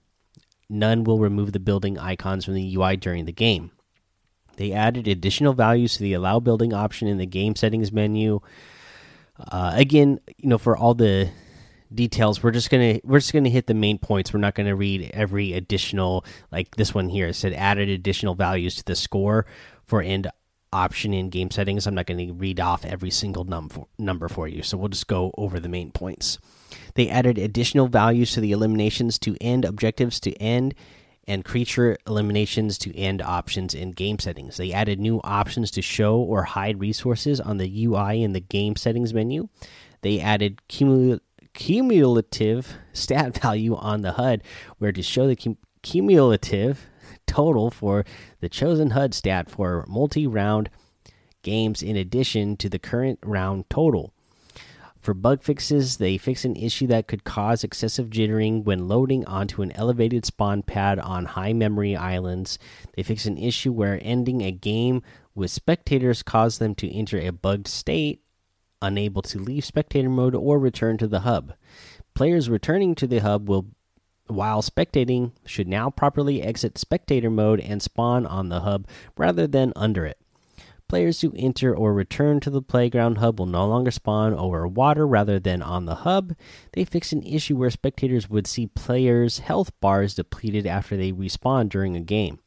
none 0.69 1.05
will 1.05 1.19
remove 1.19 1.53
the 1.53 1.61
building 1.61 1.99
icons 1.99 2.45
from 2.45 2.55
the 2.55 2.77
UI 2.77 2.97
during 2.97 3.25
the 3.25 3.33
game. 3.33 3.71
They 4.57 4.73
added 4.73 5.09
additional 5.09 5.53
values 5.53 5.95
to 5.95 6.03
the 6.03 6.13
allow 6.13 6.41
building 6.41 6.73
option 6.73 7.09
in 7.09 7.19
the 7.19 7.27
game 7.27 7.57
settings 7.57 7.93
menu. 7.93 8.41
Uh, 9.39 9.73
again, 9.75 10.21
you 10.39 10.49
know, 10.49 10.59
for 10.59 10.77
all 10.77 10.95
the 10.95 11.31
details, 11.93 12.43
we're 12.43 12.53
just 12.53 12.71
gonna 12.71 13.01
we're 13.03 13.19
just 13.19 13.33
gonna 13.33 13.49
hit 13.49 13.67
the 13.67 13.75
main 13.75 13.99
points. 13.99 14.33
We're 14.33 14.41
not 14.41 14.55
gonna 14.55 14.77
read 14.77 15.11
every 15.13 15.53
additional 15.53 16.25
like 16.53 16.77
this 16.77 16.95
one 16.95 17.09
here. 17.09 17.29
It 17.29 17.35
said 17.35 17.53
added 17.53 17.89
additional 17.89 18.35
values 18.35 18.77
to 18.77 18.85
the 18.85 18.97
score 18.97 19.47
for 19.87 20.03
end 20.03 20.29
option 20.73 21.15
in 21.15 21.31
game 21.31 21.51
settings. 21.51 21.87
I'm 21.87 21.95
not 21.95 22.07
going 22.07 22.27
to 22.27 22.35
read 22.35 22.61
off 22.61 22.85
every 22.85 23.11
single 23.11 23.45
num 23.45 23.71
number 23.99 24.29
for 24.29 24.49
you, 24.49 24.63
so 24.63 24.77
we'll 24.77 24.89
just 24.89 25.07
go 25.07 25.33
over 25.39 25.61
the 25.61 25.69
main 25.69 25.93
points. 25.93 26.39
They 26.95 27.09
added 27.09 27.39
additional 27.39 27.87
values 27.87 28.33
to 28.33 28.41
the 28.41 28.53
eliminations 28.53 29.19
to 29.21 29.37
end 29.41 29.65
objectives 29.65 30.19
to 30.21 30.33
end 30.35 30.75
and 31.27 31.45
creature 31.45 31.97
eliminations 32.07 32.77
to 32.79 32.95
end 32.97 33.23
options 33.23 33.75
in 33.75 33.93
game 33.93 34.19
settings. 34.19 34.57
They 34.57 34.73
added 34.73 35.01
new 35.01 35.21
options 35.25 35.71
to 35.73 35.83
show 35.83 36.17
or 36.19 36.43
hide 36.43 36.81
resources 36.81 37.41
on 37.41 37.59
the 37.59 37.85
UI 37.87 38.23
in 38.23 38.33
the 38.33 38.41
game 38.41 38.77
settings 38.77 39.15
menu. 39.15 39.49
They 40.03 40.21
added 40.21 40.61
cumul 40.69 41.21
cumulative 41.55 42.75
stat 42.93 43.39
value 43.41 43.77
on 43.77 44.03
the 44.03 44.13
HUD, 44.13 44.43
where 44.79 44.93
to 44.93 45.03
show 45.03 45.27
the 45.27 45.37
cum 45.37 45.57
cumulative 45.83 46.87
total 47.27 47.71
for 47.71 48.05
the 48.41 48.49
chosen 48.49 48.91
HUD 48.91 49.15
stat 49.15 49.51
for 49.51 49.85
multi 49.89 50.27
round 50.27 50.71
games 51.43 51.83
in 51.83 51.97
addition 51.97 52.57
to 52.57 52.69
the 52.69 52.79
current 52.79 53.19
round 53.23 53.69
total. 53.71 54.13
For 55.05 55.13
bug 55.13 55.43
fixes, 55.43 55.99
they 55.99 56.17
fix 56.17 56.47
an 56.47 56.57
issue 56.57 56.87
that 56.87 57.09
could 57.09 57.25
cause 57.25 57.63
excessive 57.63 58.09
jittering 58.09 58.65
when 58.65 58.89
loading 58.89 59.27
onto 59.27 59.61
an 59.61 59.71
elevated 59.73 60.25
spawn 60.25 60.63
pad 60.63 60.99
on 60.99 61.27
high 61.27 61.53
memory 61.53 61.95
islands. 61.95 62.59
They 62.97 63.03
fix 63.03 63.27
an 63.27 63.37
issue 63.37 63.71
where 63.71 64.01
ending 64.03 64.41
a 64.41 64.51
game 64.51 65.03
with 65.35 65.51
spectators 65.51 66.23
caused 66.23 66.59
them 66.59 66.75
to 66.77 66.91
enter 66.91 67.19
a 67.19 67.33
bugged 67.33 67.69
state, 67.69 68.23
unable 68.81 69.21
to 69.21 69.39
leave 69.39 69.67
spectator 69.67 70.09
mode 70.09 70.35
or 70.35 70.59
return 70.59 70.97
to 70.97 71.07
the 71.07 71.21
hub. 71.21 71.53
Players 72.15 72.49
returning 72.49 72.95
to 72.95 73.07
the 73.07 73.19
hub 73.19 73.47
will 73.47 73.67
while 74.27 74.63
spectating 74.63 75.33
should 75.45 75.69
now 75.69 75.91
properly 75.91 76.43
exit 76.43 76.79
spectator 76.79 77.31
mode 77.31 77.61
and 77.61 77.83
spawn 77.83 78.27
on 78.27 78.49
the 78.49 78.61
hub 78.61 78.87
rather 79.17 79.47
than 79.47 79.73
under 79.77 80.07
it. 80.07 80.19
Players 80.87 81.23
who 81.23 81.33
enter 81.37 81.75
or 81.75 81.95
return 81.95 82.41
to 82.41 82.51
the 82.51 82.63
playground 82.63 83.19
hub 83.19 83.39
will 83.39 83.47
no 83.47 83.67
longer 83.67 83.91
spawn 83.91 84.35
over 84.35 84.67
water 84.69 85.07
rather 85.07 85.41
than 85.41 85.63
on 85.63 85.87
the 85.87 85.97
hub. 85.97 86.35
They 86.73 86.85
fixed 86.85 87.13
an 87.13 87.23
issue 87.23 87.57
where 87.57 87.71
spectators 87.71 88.29
would 88.29 88.47
see 88.47 88.67
players' 88.67 89.41
health 89.41 89.73
bars 89.81 90.15
depleted 90.15 90.67
after 90.67 90.97
they 90.97 91.11
respawn 91.11 91.69
during 91.69 91.97
a 91.97 92.01
game. 92.01 92.39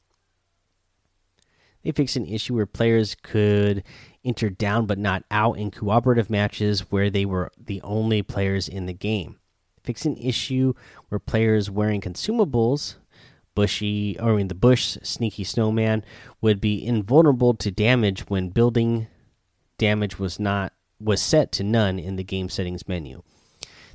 They 1.83 1.91
fixed 1.91 2.15
an 2.15 2.25
issue 2.25 2.55
where 2.55 2.65
players 2.65 3.15
could 3.15 3.83
enter 4.23 4.49
down 4.49 4.85
but 4.85 4.99
not 4.99 5.23
out 5.31 5.57
in 5.57 5.71
cooperative 5.71 6.29
matches 6.29 6.91
where 6.91 7.09
they 7.09 7.25
were 7.25 7.51
the 7.57 7.81
only 7.81 8.21
players 8.21 8.67
in 8.67 8.85
the 8.85 8.93
game. 8.93 9.39
Fix 9.87 10.05
an 10.05 10.17
issue 10.17 10.73
where 11.07 11.17
players 11.17 11.71
wearing 11.71 12.01
consumables 12.01 12.95
bushy 13.55 14.19
or 14.19 14.33
I 14.33 14.35
mean 14.35 14.49
the 14.49 14.53
bush 14.53 14.97
sneaky 15.01 15.45
snowman 15.45 16.03
would 16.41 16.59
be 16.59 16.85
invulnerable 16.85 17.53
to 17.53 17.71
damage 17.71 18.29
when 18.29 18.49
building 18.49 19.07
damage 19.77 20.19
was 20.19 20.41
not 20.41 20.73
was 20.99 21.21
set 21.21 21.53
to 21.53 21.63
none 21.63 21.99
in 21.99 22.17
the 22.17 22.23
game 22.25 22.49
settings 22.49 22.85
menu. 22.85 23.23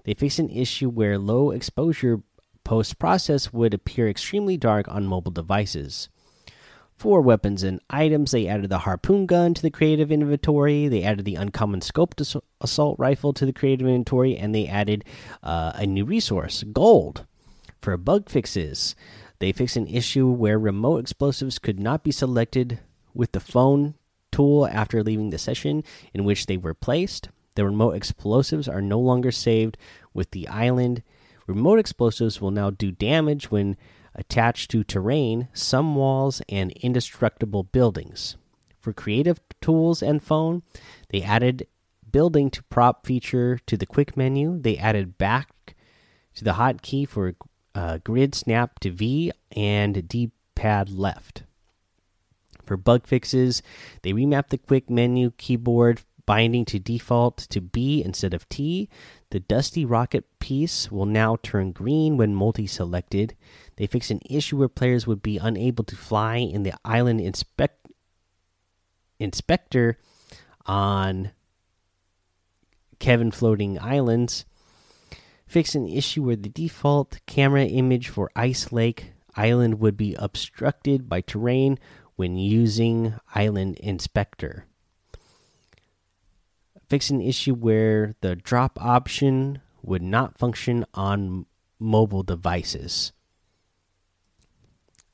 They 0.04 0.14
fixed 0.14 0.38
an 0.38 0.48
issue 0.48 0.88
where 0.88 1.18
low 1.18 1.50
exposure 1.50 2.22
post 2.64 2.98
process 2.98 3.52
would 3.52 3.74
appear 3.74 4.08
extremely 4.08 4.56
dark 4.56 4.88
on 4.88 5.06
mobile 5.06 5.30
devices. 5.30 6.08
For 6.96 7.20
weapons 7.20 7.62
and 7.64 7.80
items, 7.90 8.30
they 8.30 8.46
added 8.46 8.70
the 8.70 8.78
harpoon 8.78 9.26
gun 9.26 9.54
to 9.54 9.62
the 9.62 9.70
creative 9.70 10.12
inventory. 10.12 10.86
They 10.86 11.02
added 11.02 11.24
the 11.24 11.34
uncommon 11.34 11.80
scoped 11.80 12.40
assault 12.60 12.98
rifle 12.98 13.32
to 13.32 13.44
the 13.44 13.52
creative 13.52 13.86
inventory, 13.86 14.36
and 14.36 14.54
they 14.54 14.68
added 14.68 15.04
uh, 15.42 15.72
a 15.74 15.86
new 15.86 16.04
resource, 16.04 16.62
gold. 16.72 17.26
For 17.80 17.96
bug 17.96 18.28
fixes, 18.28 18.94
they 19.40 19.50
fixed 19.50 19.76
an 19.76 19.88
issue 19.88 20.28
where 20.28 20.58
remote 20.58 20.98
explosives 20.98 21.58
could 21.58 21.80
not 21.80 22.04
be 22.04 22.12
selected 22.12 22.78
with 23.12 23.32
the 23.32 23.40
phone 23.40 23.94
tool 24.30 24.68
after 24.68 25.02
leaving 25.02 25.30
the 25.30 25.38
session 25.38 25.82
in 26.14 26.24
which 26.24 26.46
they 26.46 26.56
were 26.56 26.74
placed. 26.74 27.28
The 27.56 27.64
remote 27.64 27.92
explosives 27.92 28.68
are 28.68 28.80
no 28.80 29.00
longer 29.00 29.32
saved 29.32 29.76
with 30.14 30.30
the 30.30 30.46
island. 30.46 31.02
Remote 31.48 31.80
explosives 31.80 32.40
will 32.40 32.52
now 32.52 32.70
do 32.70 32.92
damage 32.92 33.50
when 33.50 33.76
attached 34.14 34.70
to 34.70 34.84
terrain, 34.84 35.48
some 35.52 35.94
walls, 35.94 36.42
and 36.48 36.70
indestructible 36.72 37.62
buildings. 37.62 38.36
For 38.80 38.92
creative 38.92 39.40
tools 39.60 40.02
and 40.02 40.22
phone, 40.22 40.62
they 41.10 41.22
added 41.22 41.66
building 42.10 42.50
to 42.50 42.62
prop 42.64 43.06
feature 43.06 43.58
to 43.66 43.76
the 43.76 43.86
quick 43.86 44.16
menu. 44.16 44.60
They 44.60 44.76
added 44.76 45.18
back 45.18 45.74
to 46.34 46.44
the 46.44 46.54
hotkey 46.54 47.08
for 47.08 47.34
uh, 47.74 47.98
grid 48.04 48.34
snap 48.34 48.80
to 48.80 48.90
V 48.90 49.32
and 49.56 50.08
D 50.08 50.32
pad 50.54 50.90
left. 50.90 51.44
For 52.64 52.76
bug 52.76 53.06
fixes, 53.06 53.62
they 54.02 54.12
remapped 54.12 54.48
the 54.48 54.58
quick 54.58 54.88
menu 54.88 55.32
keyboard 55.36 56.00
binding 56.26 56.64
to 56.66 56.78
default 56.78 57.36
to 57.36 57.60
B 57.60 58.02
instead 58.04 58.34
of 58.34 58.48
T. 58.48 58.88
The 59.30 59.40
Dusty 59.40 59.84
Rocket 59.84 60.24
piece 60.38 60.90
will 60.90 61.06
now 61.06 61.36
turn 61.42 61.72
green 61.72 62.16
when 62.16 62.34
multi 62.34 62.66
selected. 62.66 63.36
They 63.76 63.86
fixed 63.86 64.10
an 64.10 64.20
issue 64.28 64.56
where 64.56 64.68
players 64.68 65.06
would 65.06 65.22
be 65.22 65.38
unable 65.38 65.84
to 65.84 65.96
fly 65.96 66.36
in 66.36 66.62
the 66.62 66.74
island 66.84 67.20
inspect 67.20 67.86
inspector 69.18 69.98
on 70.66 71.30
Kevin 72.98 73.30
Floating 73.30 73.78
Islands 73.78 74.44
fix 75.52 75.74
an 75.74 75.86
issue 75.86 76.22
where 76.22 76.36
the 76.36 76.48
default 76.48 77.20
camera 77.26 77.64
image 77.64 78.08
for 78.08 78.30
Ice 78.34 78.72
Lake 78.72 79.12
Island 79.36 79.80
would 79.80 79.98
be 79.98 80.14
obstructed 80.14 81.10
by 81.10 81.20
terrain 81.20 81.78
when 82.16 82.36
using 82.36 83.14
Island 83.34 83.76
Inspector. 83.76 84.64
Fix 86.92 87.08
an 87.08 87.22
issue 87.22 87.54
where 87.54 88.16
the 88.20 88.36
drop 88.36 88.78
option 88.78 89.62
would 89.82 90.02
not 90.02 90.36
function 90.36 90.84
on 90.92 91.46
mobile 91.78 92.22
devices. 92.22 93.12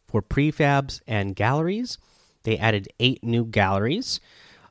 For 0.08 0.20
prefabs 0.20 1.00
and 1.06 1.36
galleries, 1.36 1.96
they 2.42 2.58
added 2.58 2.88
eight 2.98 3.22
new 3.22 3.44
galleries. 3.44 4.18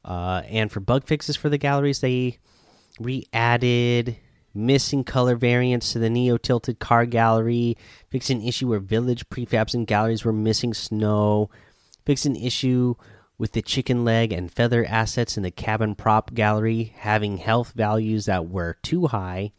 Uh, 0.03 0.41
and 0.49 0.69
for 0.69 0.81
bug 0.81 1.07
fixes 1.07 1.37
for 1.37 1.47
the 1.47 1.57
galleries, 1.57 2.01
they 2.01 2.39
re 2.99 3.25
added 3.31 4.17
missing 4.53 5.05
color 5.05 5.37
variants 5.37 5.93
to 5.93 5.99
the 5.99 6.09
Neo 6.09 6.35
Tilted 6.35 6.79
Car 6.79 7.05
Gallery, 7.05 7.77
fix 8.09 8.29
an 8.29 8.41
issue 8.41 8.67
where 8.67 8.79
village 8.79 9.29
prefabs 9.29 9.73
and 9.73 9.87
galleries 9.87 10.25
were 10.25 10.33
missing 10.33 10.73
snow, 10.73 11.49
fix 12.05 12.25
an 12.25 12.35
issue 12.35 12.95
with 13.37 13.51
the 13.51 13.61
chicken 13.61 14.03
leg 14.03 14.31
and 14.31 14.51
feather 14.51 14.85
assets 14.85 15.37
in 15.37 15.43
the 15.43 15.51
cabin 15.51 15.95
prop 15.95 16.33
gallery 16.33 16.93
having 16.97 17.37
health 17.37 17.73
values 17.73 18.25
that 18.25 18.49
were 18.49 18.77
too 18.81 19.07
high, 19.07 19.51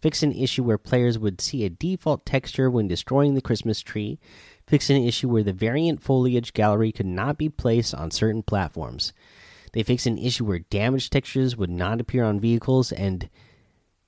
fix 0.00 0.22
an 0.22 0.32
issue 0.32 0.62
where 0.62 0.78
players 0.78 1.18
would 1.18 1.40
see 1.40 1.64
a 1.64 1.70
default 1.70 2.26
texture 2.26 2.70
when 2.70 2.88
destroying 2.88 3.34
the 3.34 3.40
Christmas 3.40 3.80
tree, 3.80 4.18
fix 4.66 4.90
an 4.90 4.96
issue 4.96 5.28
where 5.28 5.42
the 5.42 5.52
variant 5.52 6.02
foliage 6.02 6.52
gallery 6.52 6.92
could 6.92 7.06
not 7.06 7.38
be 7.38 7.48
placed 7.48 7.94
on 7.94 8.10
certain 8.10 8.42
platforms. 8.42 9.12
They 9.72 9.82
fix 9.82 10.04
an 10.04 10.18
issue 10.18 10.44
where 10.44 10.58
damaged 10.58 11.12
textures 11.12 11.56
would 11.56 11.70
not 11.70 12.00
appear 12.00 12.24
on 12.24 12.40
vehicles 12.40 12.92
and 12.92 13.30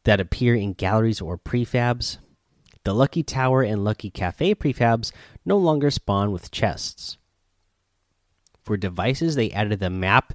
that 0.04 0.20
appear 0.20 0.54
in 0.54 0.74
galleries 0.74 1.22
or 1.22 1.38
prefabs. 1.38 2.18
The 2.84 2.94
Lucky 2.94 3.22
Tower 3.22 3.62
and 3.62 3.82
Lucky 3.82 4.10
Cafe 4.10 4.54
prefabs 4.56 5.10
no 5.46 5.56
longer 5.56 5.90
spawn 5.90 6.32
with 6.32 6.50
chests. 6.50 7.16
For 8.64 8.76
devices, 8.76 9.34
they 9.34 9.50
added 9.50 9.80
the 9.80 9.90
map 9.90 10.32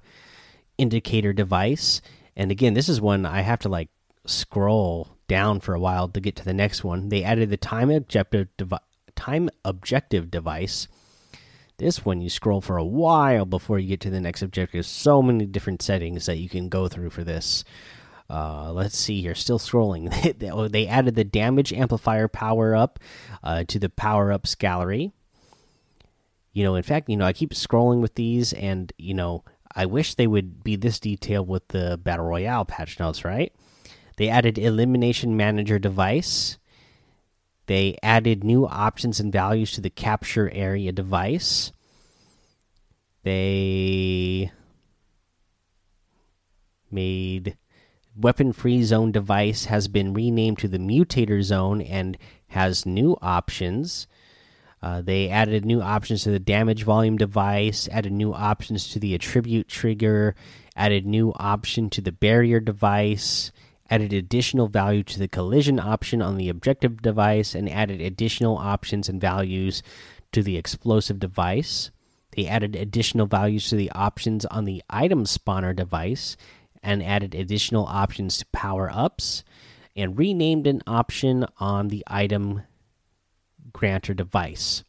indicator 0.77 1.33
device. 1.33 2.01
And 2.35 2.51
again, 2.51 2.73
this 2.73 2.89
is 2.89 3.01
one 3.01 3.25
I 3.25 3.41
have 3.41 3.59
to 3.59 3.69
like 3.69 3.89
scroll 4.25 5.09
down 5.27 5.59
for 5.59 5.73
a 5.73 5.79
while 5.79 6.07
to 6.09 6.19
get 6.19 6.35
to 6.37 6.45
the 6.45 6.53
next 6.53 6.83
one. 6.83 7.09
They 7.09 7.23
added 7.23 7.49
the 7.49 7.57
time 7.57 7.89
objective 7.89 8.47
time 9.15 9.49
objective 9.65 10.31
device. 10.31 10.87
This 11.77 12.03
one 12.03 12.21
you 12.21 12.29
scroll 12.29 12.61
for 12.61 12.77
a 12.77 12.83
while 12.83 13.45
before 13.45 13.79
you 13.79 13.87
get 13.87 14.01
to 14.01 14.09
the 14.09 14.19
next 14.19 14.41
objective. 14.41 14.85
So 14.85 15.21
many 15.21 15.45
different 15.45 15.81
settings 15.81 16.25
that 16.25 16.37
you 16.37 16.49
can 16.49 16.69
go 16.69 16.87
through 16.87 17.09
for 17.09 17.23
this. 17.23 17.63
Uh, 18.29 18.71
let's 18.73 18.97
see 18.97 19.21
here. 19.21 19.33
Still 19.33 19.59
scrolling. 19.59 20.09
They 20.71 20.87
added 20.87 21.15
the 21.15 21.23
damage 21.23 21.73
amplifier 21.73 22.27
power 22.27 22.75
up 22.75 22.99
uh, 23.43 23.63
to 23.69 23.79
the 23.79 23.89
power 23.89 24.31
ups 24.31 24.55
gallery. 24.55 25.13
You 26.59 26.65
know, 26.65 26.75
in 26.75 26.83
fact, 26.83 27.09
you 27.09 27.15
know, 27.15 27.23
I 27.23 27.31
keep 27.31 27.51
scrolling 27.51 28.01
with 28.01 28.15
these, 28.15 28.51
and 28.51 28.91
you 28.97 29.13
know, 29.13 29.45
I 29.73 29.85
wish 29.85 30.15
they 30.15 30.27
would 30.27 30.61
be 30.61 30.75
this 30.75 30.99
detailed 30.99 31.47
with 31.47 31.65
the 31.69 31.97
battle 31.97 32.25
royale 32.25 32.65
patch 32.65 32.99
notes. 32.99 33.23
Right? 33.23 33.53
They 34.17 34.27
added 34.27 34.57
elimination 34.57 35.37
manager 35.37 35.79
device. 35.79 36.57
They 37.67 37.97
added 38.03 38.43
new 38.43 38.67
options 38.67 39.21
and 39.21 39.31
values 39.31 39.71
to 39.71 39.79
the 39.79 39.89
capture 39.89 40.49
area 40.49 40.91
device. 40.91 41.71
They 43.23 44.51
made 46.91 47.57
weapon 48.17 48.51
free 48.51 48.83
zone 48.83 49.13
device 49.13 49.63
has 49.65 49.87
been 49.87 50.13
renamed 50.13 50.57
to 50.57 50.67
the 50.67 50.77
mutator 50.77 51.41
zone 51.41 51.81
and 51.81 52.17
has 52.47 52.85
new 52.85 53.17
options. 53.21 54.07
Uh, 54.81 55.01
they 55.01 55.29
added 55.29 55.65
new 55.65 55.81
options 55.81 56.23
to 56.23 56.31
the 56.31 56.39
damage 56.39 56.83
volume 56.83 57.17
device, 57.17 57.89
added 57.91 58.13
new 58.13 58.33
options 58.33 58.87
to 58.89 58.99
the 58.99 59.13
attribute 59.13 59.67
trigger, 59.67 60.35
added 60.75 61.05
new 61.05 61.33
option 61.35 61.89
to 61.89 62.01
the 62.01 62.11
barrier 62.11 62.59
device, 62.59 63.51
added 63.89 64.13
additional 64.13 64.67
value 64.67 65.03
to 65.03 65.19
the 65.19 65.27
collision 65.27 65.79
option 65.79 66.21
on 66.21 66.37
the 66.37 66.47
objective 66.47 67.01
device, 67.01 67.53
and 67.53 67.69
added 67.69 67.99
additional 67.99 68.57
options 68.57 69.09
and 69.09 69.19
values 69.19 69.83
to 70.31 70.41
the 70.41 70.57
explosive 70.57 71.19
device. 71.19 71.91
They 72.35 72.47
added 72.47 72.75
additional 72.75 73.25
values 73.25 73.69
to 73.69 73.75
the 73.75 73.91
options 73.91 74.45
on 74.45 74.63
the 74.65 74.83
item 74.89 75.25
spawner 75.25 75.75
device 75.75 76.37
and 76.81 77.03
added 77.03 77.35
additional 77.35 77.85
options 77.85 78.37
to 78.37 78.45
power 78.53 78.89
ups 78.93 79.43
and 79.95 80.17
renamed 80.17 80.67
an 80.67 80.81
option 80.87 81.45
on 81.57 81.89
the 81.89 82.03
item 82.07 82.61
granter 83.73 84.13
device. 84.13 84.83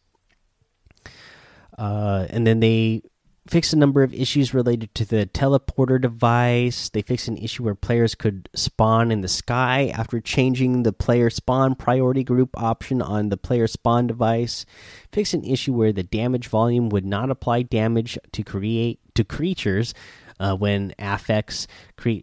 Uh, 1.79 2.27
and 2.31 2.47
then 2.47 2.61
they 2.61 3.03
fixed 3.49 3.73
a 3.73 3.77
number 3.77 4.03
of 4.03 4.15
issues 4.15 4.55
related 4.55 4.95
to 4.95 5.05
the 5.05 5.27
teleporter 5.27 6.01
device. 6.01 6.89
They 6.89 7.03
fixed 7.03 7.27
an 7.27 7.39
issue 7.39 7.65
where 7.65 7.75
players 7.75 8.15
could 8.15 8.49
spawn 8.55 9.11
in 9.11 9.23
the 9.23 9.29
sky 9.29 9.93
after 9.95 10.21
changing 10.21 10.83
the 10.83 10.93
player 10.93 11.31
spawn 11.31 11.75
priority 11.75 12.23
group 12.23 12.51
option 12.55 13.03
on 13.03 13.29
the 13.29 13.37
player 13.37 13.67
spawn 13.67 14.07
device. 14.07 14.65
Fixed 15.11 15.35
an 15.35 15.45
issue 15.45 15.73
where 15.73 15.93
the 15.93 16.03
damage 16.03 16.47
volume 16.47 16.91
would 16.91 17.05
not 17.05 17.31
apply 17.31 17.63
damage 17.63 18.19
to 18.33 18.43
create 18.43 19.01
to 19.15 19.25
creatures 19.25 19.95
uh, 20.39 20.55
when 20.55 20.95
affix 20.99 21.67
cre 21.97 22.21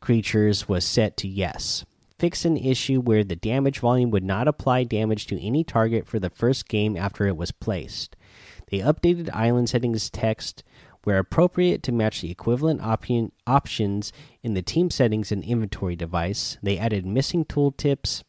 creatures 0.00 0.68
was 0.68 0.84
set 0.84 1.16
to 1.16 1.28
yes 1.28 1.84
fix 2.22 2.44
an 2.44 2.56
issue 2.56 3.00
where 3.00 3.24
the 3.24 3.34
damage 3.34 3.80
volume 3.80 4.08
would 4.12 4.22
not 4.22 4.46
apply 4.46 4.84
damage 4.84 5.26
to 5.26 5.44
any 5.44 5.64
target 5.64 6.06
for 6.06 6.20
the 6.20 6.30
first 6.30 6.68
game 6.68 6.96
after 6.96 7.26
it 7.26 7.36
was 7.36 7.50
placed. 7.50 8.14
They 8.70 8.78
updated 8.78 9.28
island 9.34 9.68
settings 9.68 10.08
text 10.08 10.62
where 11.02 11.18
appropriate 11.18 11.82
to 11.82 11.90
match 11.90 12.20
the 12.20 12.30
equivalent 12.30 12.80
option, 12.80 13.32
options 13.44 14.12
in 14.40 14.54
the 14.54 14.62
team 14.62 14.88
settings 14.88 15.32
and 15.32 15.42
inventory 15.42 15.96
device. 15.96 16.58
They 16.62 16.78
added 16.78 17.04
missing 17.04 17.44
tooltips 17.44 18.22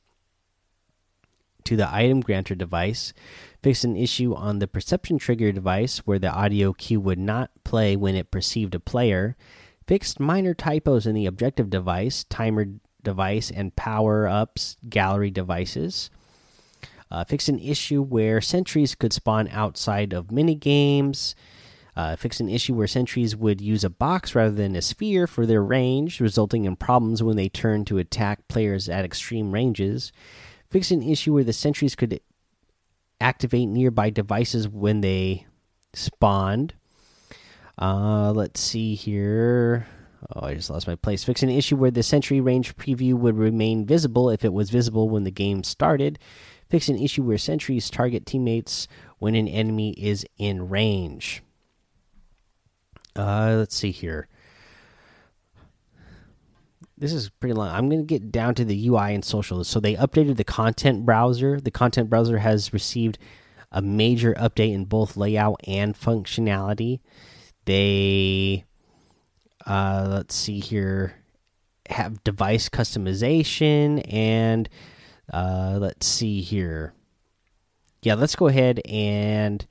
to 1.64 1.76
the 1.76 1.94
item 1.94 2.22
granter 2.22 2.56
device, 2.56 3.14
fixed 3.62 3.84
an 3.84 3.96
issue 3.96 4.34
on 4.34 4.58
the 4.58 4.68
perception 4.68 5.20
trigger 5.20 5.52
device 5.52 6.00
where 6.00 6.18
the 6.18 6.34
audio 6.34 6.74
cue 6.74 7.00
would 7.00 7.20
not 7.20 7.52
play 7.64 7.96
when 7.96 8.16
it 8.16 8.32
perceived 8.32 8.74
a 8.74 8.80
player, 8.80 9.38
fixed 9.86 10.20
minor 10.20 10.56
typos 10.56 11.06
in 11.06 11.14
the 11.14 11.28
objective 11.28 11.70
device, 11.70 12.24
timer 12.24 12.66
device 13.04 13.52
and 13.52 13.76
power 13.76 14.28
ups 14.28 14.78
gallery 14.90 15.32
devices. 15.32 16.10
Uh, 17.12 17.24
fix 17.24 17.48
an 17.48 17.60
issue 17.60 18.02
where 18.02 18.42
sentries 18.42 18.96
could 18.96 19.14
spawn 19.14 19.48
outside 19.50 20.14
of 20.14 20.32
mini 20.32 20.56
games. 20.56 21.36
Uh, 21.96 22.16
fix 22.16 22.40
an 22.40 22.50
issue 22.50 22.74
where 22.74 22.88
sentries 22.88 23.36
would 23.36 23.62
use 23.62 23.84
a 23.84 23.90
box 23.90 24.34
rather 24.34 24.56
than 24.56 24.76
a 24.76 24.82
sphere 24.82 25.28
for 25.28 25.46
their 25.46 25.64
range, 25.64 26.20
resulting 26.20 26.66
in 26.66 26.76
problems 26.76 27.22
when 27.22 27.38
they 27.38 27.48
turn 27.48 27.86
to 27.86 28.00
attack 28.00 28.48
players 28.48 28.90
at 28.90 29.06
extreme 29.06 29.52
ranges. 29.52 30.12
Fix 30.72 30.90
an 30.90 31.04
issue 31.04 31.34
where 31.34 31.44
the 31.44 31.54
sentries 31.54 31.96
could 31.96 32.20
activate 33.22 33.70
nearby 33.70 34.10
devices 34.10 34.68
when 34.68 35.02
they 35.02 35.46
spawned. 35.94 36.74
Uh, 37.78 38.32
let's 38.32 38.60
see 38.60 38.96
here. 38.96 39.86
Oh, 40.36 40.46
I 40.46 40.54
just 40.54 40.70
lost 40.70 40.88
my 40.88 40.96
place. 40.96 41.24
Fix 41.24 41.44
an 41.44 41.50
issue 41.50 41.76
where 41.76 41.92
the 41.92 42.04
sentry 42.04 42.40
range 42.40 42.76
preview 42.76 43.14
would 43.14 43.38
remain 43.38 43.86
visible 43.86 44.30
if 44.30 44.46
it 44.46 44.54
was 44.54 44.70
visible 44.70 45.10
when 45.10 45.24
the 45.24 45.32
game 45.32 45.64
started. 45.64 46.20
Fix 46.70 46.88
an 46.88 46.98
issue 46.98 47.24
where 47.24 47.38
sentries 47.38 47.90
target 47.90 48.26
teammates 48.26 48.88
when 49.20 49.36
an 49.36 49.48
enemy 49.48 49.92
is 49.92 50.26
in 50.38 50.70
range. 50.70 51.44
Uh, 53.16 53.56
let's 53.58 53.76
see 53.76 53.92
here. 53.92 54.28
This 56.98 57.14
is 57.14 57.30
pretty 57.30 57.54
long. 57.54 57.70
I'm 57.70 57.90
going 57.90 58.02
to 58.02 58.06
get 58.06 58.32
down 58.32 58.56
to 58.56 58.66
the 58.66 58.88
UI 58.88 59.14
and 59.14 59.26
social. 59.26 59.64
So 59.64 59.80
they 59.80 59.96
updated 59.96 60.38
the 60.38 60.44
content 60.44 61.06
browser. 61.06 61.60
The 61.60 61.72
content 61.72 62.10
browser 62.10 62.38
has 62.38 62.72
received 62.72 63.18
a 63.72 63.82
major 63.82 64.34
update 64.36 64.74
in 64.74 64.86
both 64.86 65.18
layout 65.18 65.60
and 65.68 65.96
functionality. 65.96 67.02
They 67.66 68.66
uh, 69.66 70.08
let's 70.10 70.36
see 70.36 70.60
here. 70.60 71.16
Have 71.90 72.24
device 72.24 72.70
customization 72.70 74.02
and 74.12 74.70
uh, 75.32 75.78
let's 75.80 76.06
see 76.06 76.42
here. 76.42 76.94
Yeah, 78.02 78.16
let's 78.16 78.36
go 78.36 78.48
ahead 78.48 78.82
and 78.86 79.66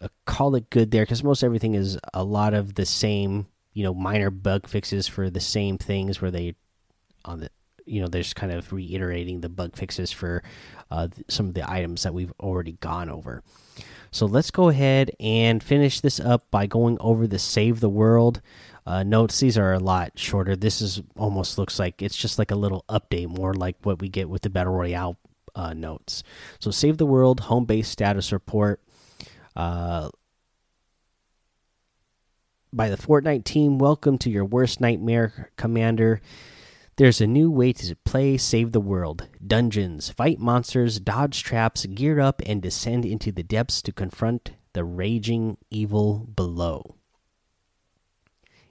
uh, 0.00 0.08
call 0.26 0.54
it 0.54 0.70
good 0.70 0.90
there 0.90 1.02
because 1.02 1.24
most 1.24 1.42
everything 1.42 1.74
is 1.74 1.98
a 2.12 2.24
lot 2.24 2.54
of 2.54 2.74
the 2.74 2.86
same. 2.86 3.46
You 3.72 3.84
know, 3.84 3.94
minor 3.94 4.30
bug 4.30 4.66
fixes 4.66 5.06
for 5.06 5.30
the 5.30 5.40
same 5.40 5.78
things 5.78 6.20
where 6.20 6.30
they 6.30 6.54
on 7.24 7.40
the 7.40 7.50
you 7.86 8.00
know 8.00 8.08
they're 8.08 8.22
just 8.22 8.36
kind 8.36 8.52
of 8.52 8.72
reiterating 8.72 9.40
the 9.40 9.48
bug 9.48 9.76
fixes 9.76 10.12
for 10.12 10.42
uh, 10.90 11.08
some 11.28 11.48
of 11.48 11.54
the 11.54 11.70
items 11.70 12.02
that 12.02 12.14
we've 12.14 12.32
already 12.40 12.72
gone 12.72 13.08
over. 13.08 13.42
So 14.10 14.26
let's 14.26 14.50
go 14.50 14.68
ahead 14.68 15.10
and 15.20 15.62
finish 15.62 16.00
this 16.00 16.18
up 16.18 16.50
by 16.50 16.66
going 16.66 16.96
over 17.00 17.26
the 17.26 17.38
save 17.38 17.80
the 17.80 17.88
world 17.88 18.40
uh, 18.88 19.02
notes. 19.02 19.38
These 19.38 19.58
are 19.58 19.74
a 19.74 19.78
lot 19.78 20.12
shorter. 20.18 20.56
This 20.56 20.80
is 20.80 21.02
almost 21.14 21.58
looks 21.58 21.78
like 21.78 22.00
it's 22.00 22.16
just 22.16 22.38
like 22.38 22.50
a 22.50 22.56
little 22.56 22.86
update, 22.88 23.28
more 23.28 23.52
like 23.52 23.76
what 23.82 24.00
we 24.00 24.08
get 24.08 24.30
with 24.30 24.40
the 24.40 24.48
battle 24.48 24.72
royale 24.72 25.18
uh, 25.54 25.74
notes. 25.74 26.22
So 26.58 26.70
save 26.70 26.96
the 26.96 27.04
world, 27.04 27.40
home 27.40 27.66
base 27.66 27.88
status 27.88 28.32
report. 28.32 28.80
Uh, 29.54 30.08
by 32.72 32.88
the 32.88 32.96
Fortnite 32.96 33.44
team, 33.44 33.78
welcome 33.78 34.16
to 34.18 34.30
your 34.30 34.46
worst 34.46 34.80
nightmare, 34.80 35.52
Commander. 35.56 36.22
There's 36.96 37.20
a 37.20 37.26
new 37.26 37.50
way 37.50 37.74
to 37.74 37.94
play 38.06 38.38
Save 38.38 38.72
the 38.72 38.80
World 38.80 39.28
dungeons, 39.46 40.08
fight 40.08 40.38
monsters, 40.38 40.98
dodge 40.98 41.42
traps, 41.42 41.84
gear 41.84 42.20
up, 42.20 42.40
and 42.46 42.62
descend 42.62 43.04
into 43.04 43.32
the 43.32 43.42
depths 43.42 43.82
to 43.82 43.92
confront 43.92 44.52
the 44.72 44.84
raging 44.84 45.58
evil 45.70 46.26
below. 46.34 46.97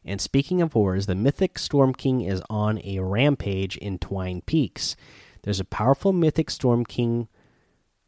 And 0.08 0.22
speaking 0.22 0.62
of 0.62 0.72
horrors, 0.72 1.06
the 1.06 1.16
mythic 1.16 1.60
Storm 1.60 1.94
King 1.94 2.22
is 2.22 2.42
on 2.50 2.80
a 2.86 3.00
rampage 3.00 3.76
in 3.76 4.00
Twine 4.00 4.42
Peaks. 4.42 4.96
There's 5.44 5.60
a 5.60 5.66
powerful 5.66 6.14
mythic 6.14 6.50
Storm 6.50 6.86
King 6.86 7.28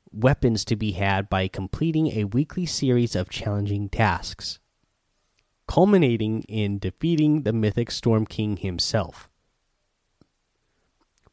weapons 0.09 0.63
to 0.65 0.77
be 0.77 0.93
had 0.93 1.29
by 1.29 1.49
completing 1.49 2.07
a 2.07 2.23
weekly 2.23 2.65
series 2.65 3.17
of 3.17 3.29
challenging 3.29 3.89
tasks, 3.89 4.59
culminating 5.67 6.43
in 6.43 6.79
defeating 6.79 7.43
the 7.43 7.51
mythic 7.51 7.91
Storm 7.91 8.25
King 8.25 8.55
himself. 8.55 9.29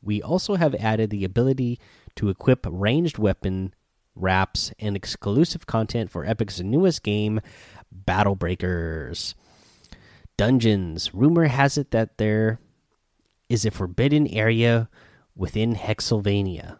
We 0.02 0.20
also 0.20 0.56
have 0.56 0.74
added 0.74 1.10
the 1.10 1.24
ability 1.24 1.78
to 2.16 2.28
equip 2.28 2.66
ranged 2.68 3.18
weapon 3.18 3.72
wraps 4.16 4.72
and 4.80 4.96
exclusive 4.96 5.66
content 5.66 6.10
for 6.10 6.24
Epic's 6.24 6.60
newest 6.60 7.04
game, 7.04 7.40
Battle 7.92 8.34
Breakers 8.34 9.36
dungeons. 10.36 11.14
Rumor 11.14 11.46
has 11.46 11.78
it 11.78 11.90
that 11.90 12.18
there 12.18 12.60
is 13.48 13.64
a 13.64 13.70
forbidden 13.70 14.26
area 14.28 14.88
within 15.34 15.74
Hexylvania. 15.74 16.78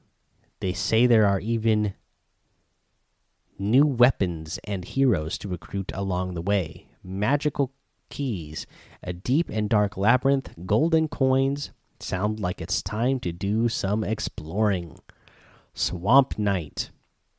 They 0.61 0.73
say 0.73 1.07
there 1.07 1.27
are 1.27 1.41
even 1.41 1.95
new 3.59 3.87
weapons 3.87 4.59
and 4.65 4.85
heroes 4.85 5.39
to 5.39 5.49
recruit 5.49 5.93
along 5.95 6.35
the 6.35 6.43
way. 6.43 6.87
Magical 7.03 7.73
keys, 8.09 8.67
a 9.03 9.13
deep 9.13 9.49
and 9.51 9.69
dark 9.69 9.97
labyrinth, 9.97 10.55
golden 10.67 11.09
coins. 11.09 11.71
Sound 12.01 12.41
like 12.41 12.61
it's 12.61 12.83
time 12.83 13.21
to 13.21 13.33
do 13.33 13.69
some 13.69 14.05
exploring. 14.05 14.99
Swamp 15.73 16.39
Knight. 16.39 16.91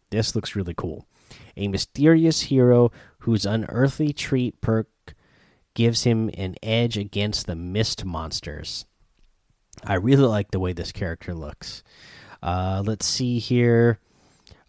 This 0.09 0.35
looks 0.35 0.55
really 0.55 0.73
cool. 0.73 1.07
A 1.55 1.67
mysterious 1.67 2.41
hero 2.43 2.91
whose 3.19 3.45
unearthly 3.45 4.13
treat 4.13 4.61
perk 4.61 4.87
gives 5.77 6.05
him 6.05 6.27
an 6.33 6.55
edge 6.63 6.97
against 6.97 7.45
the 7.45 7.55
mist 7.55 8.03
monsters. 8.03 8.87
I 9.83 9.93
really 9.93 10.23
like 10.23 10.49
the 10.49 10.59
way 10.59 10.73
this 10.73 10.91
character 10.91 11.35
looks. 11.35 11.83
Uh, 12.41 12.81
let's 12.83 13.05
see 13.05 13.37
here. 13.37 13.99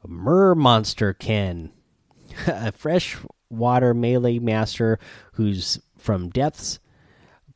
Mer 0.07 0.55
Monster 0.55 1.14
Ken, 1.14 1.73
a 2.47 2.73
freshwater 2.73 3.94
melee 3.94 4.38
master 4.38 4.99
who's 5.33 5.81
from 5.97 6.29
depths. 6.29 6.79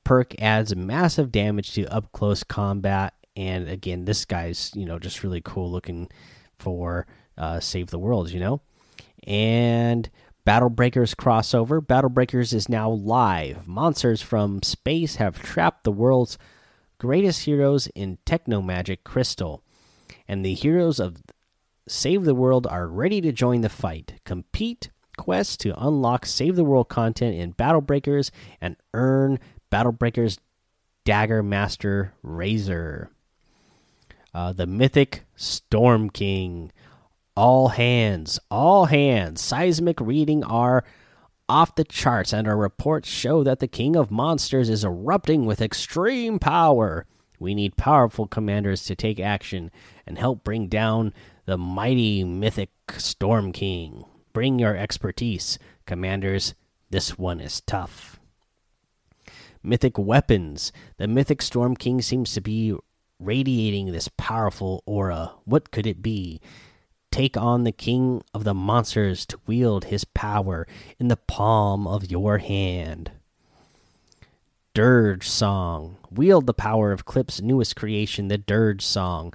Perk 0.02 0.34
adds 0.40 0.74
massive 0.74 1.30
damage 1.30 1.74
to 1.74 1.84
up 1.92 2.10
close 2.12 2.42
combat, 2.42 3.12
and 3.36 3.68
again, 3.68 4.06
this 4.06 4.24
guy's 4.24 4.72
you 4.74 4.86
know 4.86 4.98
just 4.98 5.22
really 5.22 5.42
cool 5.44 5.70
looking 5.70 6.08
for 6.58 7.06
uh, 7.36 7.60
Save 7.60 7.90
the 7.90 7.98
World, 7.98 8.30
you 8.30 8.40
know? 8.40 8.62
And 9.26 10.08
Battle 10.44 10.70
Breakers 10.70 11.14
crossover. 11.14 11.86
Battle 11.86 12.10
Breakers 12.10 12.52
is 12.52 12.68
now 12.68 12.90
live. 12.90 13.68
Monsters 13.68 14.22
from 14.22 14.62
space 14.62 15.16
have 15.16 15.40
trapped 15.40 15.84
the 15.84 15.92
world's 15.92 16.36
greatest 16.98 17.44
heroes 17.44 17.86
in 17.94 18.18
Techno 18.24 18.60
Magic 18.60 19.04
Crystal. 19.04 19.62
And 20.26 20.44
the 20.44 20.54
heroes 20.54 20.98
of 20.98 21.22
Save 21.86 22.24
the 22.24 22.34
World 22.34 22.66
are 22.66 22.88
ready 22.88 23.20
to 23.20 23.32
join 23.32 23.60
the 23.60 23.68
fight. 23.68 24.14
Compete 24.24 24.90
quests 25.16 25.56
to 25.58 25.80
unlock 25.80 26.26
Save 26.26 26.56
the 26.56 26.64
World 26.64 26.88
content 26.88 27.36
in 27.36 27.52
Battle 27.52 27.80
Breakers 27.80 28.32
and 28.60 28.76
earn 28.94 29.38
Battle 29.70 29.92
Breakers 29.92 30.38
Dagger 31.04 31.42
Master 31.42 32.14
Razor. 32.22 33.10
Uh, 34.34 34.52
the 34.52 34.66
Mythic 34.66 35.24
Storm 35.36 36.10
King. 36.10 36.72
All 37.34 37.68
hands, 37.68 38.38
all 38.50 38.86
hands. 38.86 39.40
Seismic 39.40 39.98
reading 40.00 40.44
are 40.44 40.84
off 41.48 41.74
the 41.74 41.84
charts, 41.84 42.32
and 42.32 42.46
our 42.46 42.56
reports 42.56 43.08
show 43.08 43.42
that 43.42 43.58
the 43.58 43.66
King 43.66 43.96
of 43.96 44.10
Monsters 44.10 44.68
is 44.68 44.84
erupting 44.84 45.46
with 45.46 45.62
extreme 45.62 46.38
power. 46.38 47.06
We 47.38 47.54
need 47.54 47.76
powerful 47.76 48.26
commanders 48.26 48.84
to 48.84 48.94
take 48.94 49.18
action 49.18 49.70
and 50.06 50.18
help 50.18 50.44
bring 50.44 50.68
down 50.68 51.14
the 51.46 51.56
mighty 51.56 52.22
mythic 52.22 52.70
Storm 52.98 53.52
King. 53.52 54.04
Bring 54.34 54.58
your 54.58 54.76
expertise, 54.76 55.58
commanders. 55.86 56.54
This 56.90 57.18
one 57.18 57.40
is 57.40 57.62
tough. 57.62 58.20
Mythic 59.62 59.96
weapons. 59.96 60.70
The 60.98 61.08
mythic 61.08 61.40
Storm 61.40 61.76
King 61.76 62.02
seems 62.02 62.34
to 62.34 62.42
be 62.42 62.76
radiating 63.18 63.90
this 63.90 64.08
powerful 64.18 64.82
aura. 64.84 65.32
What 65.44 65.70
could 65.70 65.86
it 65.86 66.02
be? 66.02 66.40
Take 67.12 67.36
on 67.36 67.62
the 67.62 67.72
king 67.72 68.24
of 68.34 68.42
the 68.42 68.54
monsters 68.54 69.24
to 69.26 69.38
wield 69.46 69.84
his 69.84 70.04
power 70.04 70.66
in 70.98 71.06
the 71.06 71.16
palm 71.16 71.86
of 71.86 72.10
your 72.10 72.38
hand. 72.38 73.12
Dirge 74.74 75.28
Song. 75.28 75.98
Wield 76.10 76.46
the 76.46 76.54
power 76.54 76.90
of 76.90 77.04
Clip's 77.04 77.40
newest 77.40 77.76
creation, 77.76 78.26
the 78.26 78.38
Dirge 78.38 78.84
Song 78.84 79.32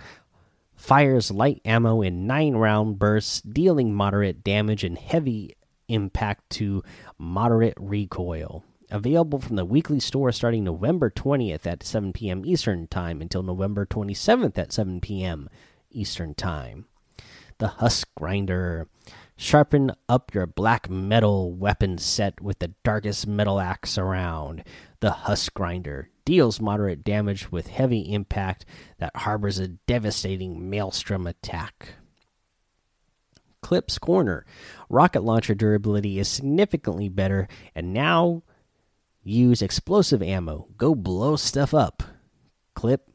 fires 0.78 1.32
light 1.32 1.62
ammo 1.66 2.02
in 2.02 2.26
nine 2.26 2.56
round 2.56 2.98
bursts, 2.98 3.42
dealing 3.42 3.94
moderate 3.94 4.44
damage 4.44 4.84
and 4.84 4.98
heavy 4.98 5.56
impact 5.88 6.50
to 6.50 6.84
moderate 7.18 7.78
recoil. 7.78 8.64
Available 8.90 9.40
from 9.40 9.56
the 9.58 9.66
weekly 9.66 10.00
store 10.00 10.32
starting 10.32 10.64
November 10.64 11.10
20th 11.10 11.66
at 11.66 11.84
7 11.84 12.14
p.m. 12.14 12.46
Eastern 12.46 12.88
Time 12.88 13.22
until 13.22 13.44
November 13.44 13.86
27th 13.86 14.58
at 14.58 14.72
7 14.72 15.02
p.m. 15.02 15.50
Eastern 15.92 16.34
Time. 16.34 16.86
The 17.60 17.68
Husk 17.68 18.08
Grinder. 18.16 18.88
Sharpen 19.36 19.92
up 20.08 20.34
your 20.34 20.46
black 20.46 20.90
metal 20.90 21.52
weapon 21.52 21.98
set 21.98 22.40
with 22.40 22.60
the 22.60 22.74
darkest 22.84 23.26
metal 23.26 23.60
axe 23.60 23.98
around. 23.98 24.64
The 25.00 25.12
Husk 25.12 25.54
Grinder 25.54 26.10
deals 26.24 26.62
moderate 26.62 27.04
damage 27.04 27.52
with 27.52 27.68
heavy 27.68 28.14
impact 28.14 28.66
that 29.00 29.16
harbors 29.16 29.58
a 29.58 29.70
devastating 29.70 30.70
maelstrom 30.70 31.26
attack. 31.26 31.96
Clip's 33.62 33.98
Corner. 33.98 34.46
Rocket 34.90 35.24
launcher 35.24 35.56
durability 35.56 36.20
is 36.20 36.28
significantly 36.28 37.10
better, 37.10 37.48
and 37.74 37.92
now 37.94 38.44
use 39.24 39.62
explosive 39.62 40.22
ammo. 40.22 40.68
Go 40.78 40.94
blow 40.94 41.36
stuff 41.36 41.74
up. 41.74 42.04
Clip 42.76 43.10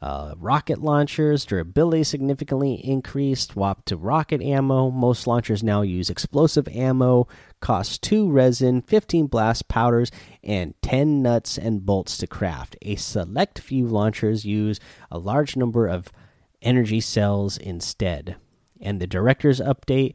uh, 0.00 0.34
rocket 0.38 0.80
launchers 0.80 1.44
durability 1.44 2.04
significantly 2.04 2.74
increased. 2.74 3.52
Swap 3.52 3.84
to 3.86 3.96
rocket 3.96 4.40
ammo. 4.40 4.90
Most 4.90 5.26
launchers 5.26 5.62
now 5.62 5.82
use 5.82 6.08
explosive 6.08 6.68
ammo. 6.68 7.26
Cost 7.60 8.02
two 8.02 8.30
resin, 8.30 8.82
15 8.82 9.26
blast 9.26 9.66
powders, 9.68 10.10
and 10.44 10.74
10 10.82 11.22
nuts 11.22 11.58
and 11.58 11.84
bolts 11.84 12.16
to 12.18 12.26
craft. 12.26 12.76
A 12.82 12.94
select 12.96 13.58
few 13.58 13.86
launchers 13.86 14.44
use 14.44 14.78
a 15.10 15.18
large 15.18 15.56
number 15.56 15.88
of 15.88 16.12
energy 16.62 17.00
cells 17.00 17.56
instead. 17.58 18.36
And 18.80 19.00
the 19.00 19.06
director's 19.08 19.60
update 19.60 20.14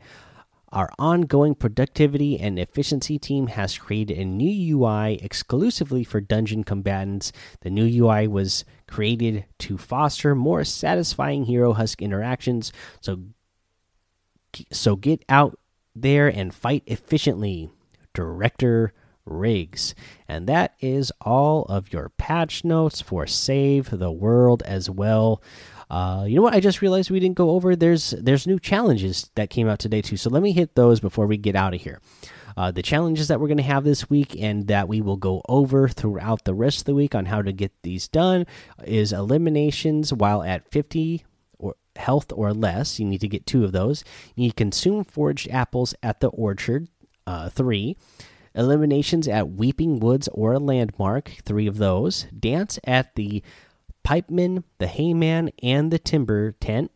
our 0.73 0.91
ongoing 0.99 1.55
productivity 1.55 2.39
and 2.39 2.59
efficiency 2.59 3.17
team 3.17 3.47
has 3.47 3.77
created 3.77 4.17
a 4.17 4.25
new 4.25 4.77
UI 4.77 5.15
exclusively 5.21 6.03
for 6.03 6.19
dungeon 6.19 6.63
combatants. 6.63 7.31
The 7.61 7.69
new 7.69 7.85
UI 7.85 8.27
was 8.27 8.65
created 8.87 9.45
to 9.59 9.77
foster 9.77 10.35
more 10.35 10.63
satisfying 10.63 11.45
Hero 11.45 11.73
Husk 11.73 12.01
interactions. 12.01 12.73
So, 12.99 13.19
so 14.71 14.95
get 14.95 15.23
out 15.29 15.57
there 15.95 16.27
and 16.27 16.53
fight 16.53 16.83
efficiently. 16.87 17.69
Director 18.13 18.93
Riggs. 19.25 19.95
And 20.27 20.47
that 20.47 20.73
is 20.79 21.11
all 21.21 21.63
of 21.63 21.93
your 21.93 22.09
patch 22.09 22.63
notes 22.63 23.01
for 23.01 23.25
Save 23.25 23.89
the 23.89 24.11
World 24.11 24.63
as 24.63 24.89
well. 24.89 25.41
Uh, 25.89 26.25
you 26.27 26.35
know 26.35 26.41
what? 26.41 26.53
I 26.53 26.59
just 26.59 26.81
realized 26.81 27.11
we 27.11 27.19
didn't 27.19 27.37
go 27.37 27.51
over. 27.51 27.75
There's 27.75 28.11
there's 28.11 28.47
new 28.47 28.59
challenges 28.59 29.29
that 29.35 29.49
came 29.49 29.67
out 29.67 29.79
today 29.79 30.01
too. 30.01 30.17
So 30.17 30.29
let 30.29 30.43
me 30.43 30.51
hit 30.51 30.75
those 30.75 30.99
before 30.99 31.27
we 31.27 31.37
get 31.37 31.55
out 31.55 31.73
of 31.73 31.81
here. 31.81 31.99
Uh, 32.55 32.71
the 32.71 32.83
challenges 32.83 33.27
that 33.27 33.39
we're 33.39 33.47
going 33.47 33.57
to 33.57 33.63
have 33.63 33.83
this 33.83 34.09
week 34.09 34.35
and 34.39 34.67
that 34.67 34.87
we 34.87 35.01
will 35.01 35.17
go 35.17 35.41
over 35.49 35.87
throughout 35.87 36.43
the 36.43 36.53
rest 36.53 36.79
of 36.79 36.85
the 36.85 36.95
week 36.95 37.15
on 37.15 37.25
how 37.25 37.41
to 37.41 37.51
get 37.51 37.71
these 37.81 38.07
done 38.07 38.45
is 38.85 39.11
eliminations 39.11 40.13
while 40.13 40.43
at 40.43 40.69
50 40.71 41.25
or 41.57 41.75
health 41.95 42.31
or 42.31 42.53
less. 42.53 42.99
You 42.99 43.05
need 43.05 43.21
to 43.21 43.27
get 43.27 43.47
two 43.47 43.63
of 43.63 43.71
those. 43.71 44.03
You 44.35 44.53
consume 44.53 45.03
foraged 45.03 45.49
apples 45.49 45.95
at 46.03 46.19
the 46.19 46.27
orchard. 46.27 46.89
Uh, 47.25 47.49
three 47.49 47.95
eliminations 48.55 49.27
at 49.27 49.49
Weeping 49.49 49.99
Woods 49.99 50.27
or 50.33 50.53
a 50.53 50.59
landmark. 50.59 51.31
Three 51.43 51.67
of 51.67 51.77
those. 51.77 52.27
Dance 52.37 52.79
at 52.83 53.15
the 53.15 53.41
Pipeman, 54.03 54.63
the 54.77 54.87
Hayman, 54.87 55.51
and 55.61 55.91
the 55.91 55.99
Timber 55.99 56.51
Tent. 56.53 56.91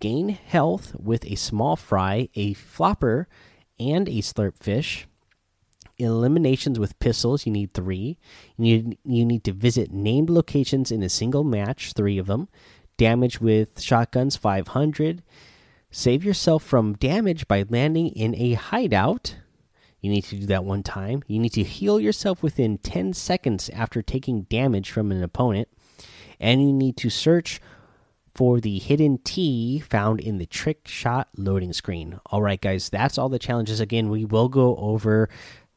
Gain 0.00 0.28
health 0.30 0.94
with 0.98 1.24
a 1.24 1.36
small 1.36 1.76
fry, 1.76 2.28
a 2.34 2.52
flopper, 2.52 3.28
and 3.78 4.08
a 4.08 4.22
slurp 4.22 4.56
fish. 4.58 5.06
Eliminations 5.98 6.78
with 6.78 6.98
pistols, 6.98 7.46
you 7.46 7.52
need 7.52 7.72
three. 7.72 8.18
You 8.58 8.64
need, 8.64 8.98
you 9.04 9.24
need 9.24 9.44
to 9.44 9.52
visit 9.52 9.92
named 9.92 10.28
locations 10.28 10.90
in 10.92 11.02
a 11.02 11.08
single 11.08 11.44
match, 11.44 11.92
three 11.94 12.18
of 12.18 12.26
them. 12.26 12.48
Damage 12.98 13.40
with 13.40 13.80
shotguns, 13.80 14.36
500. 14.36 15.22
Save 15.90 16.24
yourself 16.24 16.62
from 16.62 16.94
damage 16.94 17.48
by 17.48 17.64
landing 17.68 18.08
in 18.08 18.34
a 18.34 18.54
hideout. 18.54 19.36
You 20.00 20.10
need 20.10 20.24
to 20.24 20.36
do 20.36 20.46
that 20.46 20.64
one 20.64 20.82
time. 20.82 21.22
You 21.26 21.38
need 21.38 21.52
to 21.54 21.62
heal 21.62 21.98
yourself 21.98 22.42
within 22.42 22.76
10 22.78 23.14
seconds 23.14 23.70
after 23.70 24.02
taking 24.02 24.42
damage 24.42 24.90
from 24.90 25.10
an 25.10 25.22
opponent 25.22 25.68
and 26.40 26.62
you 26.62 26.72
need 26.72 26.96
to 26.98 27.10
search 27.10 27.60
for 28.34 28.60
the 28.60 28.78
hidden 28.78 29.18
T 29.24 29.80
found 29.80 30.20
in 30.20 30.38
the 30.38 30.46
trick 30.46 30.86
shot 30.86 31.28
loading 31.36 31.72
screen. 31.72 32.20
All 32.26 32.42
right, 32.42 32.60
guys, 32.60 32.90
that's 32.90 33.16
all 33.16 33.28
the 33.28 33.38
challenges. 33.38 33.80
Again, 33.80 34.10
we 34.10 34.24
will 34.24 34.48
go 34.48 34.76
over 34.76 35.28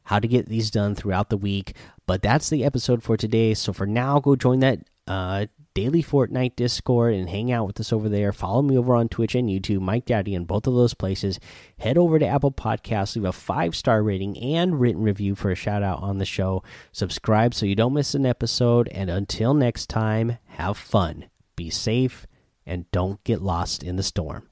how 0.04 0.18
to 0.18 0.28
get 0.28 0.46
these 0.46 0.70
done 0.70 0.94
throughout 0.94 1.30
the 1.30 1.36
week, 1.36 1.74
but 2.06 2.20
that's 2.20 2.50
the 2.50 2.64
episode 2.64 3.02
for 3.02 3.16
today. 3.16 3.54
So 3.54 3.72
for 3.72 3.86
now, 3.86 4.20
go 4.20 4.36
join 4.36 4.60
that 4.60 4.80
uh, 5.06 5.46
daily 5.80 6.02
Fortnite 6.02 6.56
Discord 6.56 7.14
and 7.14 7.30
hang 7.30 7.50
out 7.50 7.66
with 7.66 7.80
us 7.80 7.90
over 7.90 8.10
there. 8.10 8.34
Follow 8.34 8.60
me 8.60 8.76
over 8.76 8.94
on 8.94 9.08
Twitch 9.08 9.34
and 9.34 9.48
YouTube, 9.48 9.80
Mike 9.80 10.04
Daddy, 10.04 10.34
in 10.34 10.44
both 10.44 10.66
of 10.66 10.74
those 10.74 10.92
places. 10.92 11.40
Head 11.78 11.96
over 11.96 12.18
to 12.18 12.26
Apple 12.26 12.52
Podcasts, 12.52 13.16
leave 13.16 13.24
a 13.24 13.32
five 13.32 13.74
star 13.74 14.02
rating 14.02 14.36
and 14.38 14.78
written 14.78 15.02
review 15.02 15.34
for 15.34 15.50
a 15.50 15.54
shout 15.54 15.82
out 15.82 16.02
on 16.02 16.18
the 16.18 16.26
show. 16.26 16.62
Subscribe 16.92 17.54
so 17.54 17.64
you 17.64 17.74
don't 17.74 17.94
miss 17.94 18.14
an 18.14 18.26
episode. 18.26 18.88
And 18.88 19.08
until 19.08 19.54
next 19.54 19.88
time, 19.88 20.36
have 20.48 20.76
fun, 20.76 21.30
be 21.56 21.70
safe, 21.70 22.26
and 22.66 22.90
don't 22.90 23.24
get 23.24 23.40
lost 23.40 23.82
in 23.82 23.96
the 23.96 24.02
storm. 24.02 24.49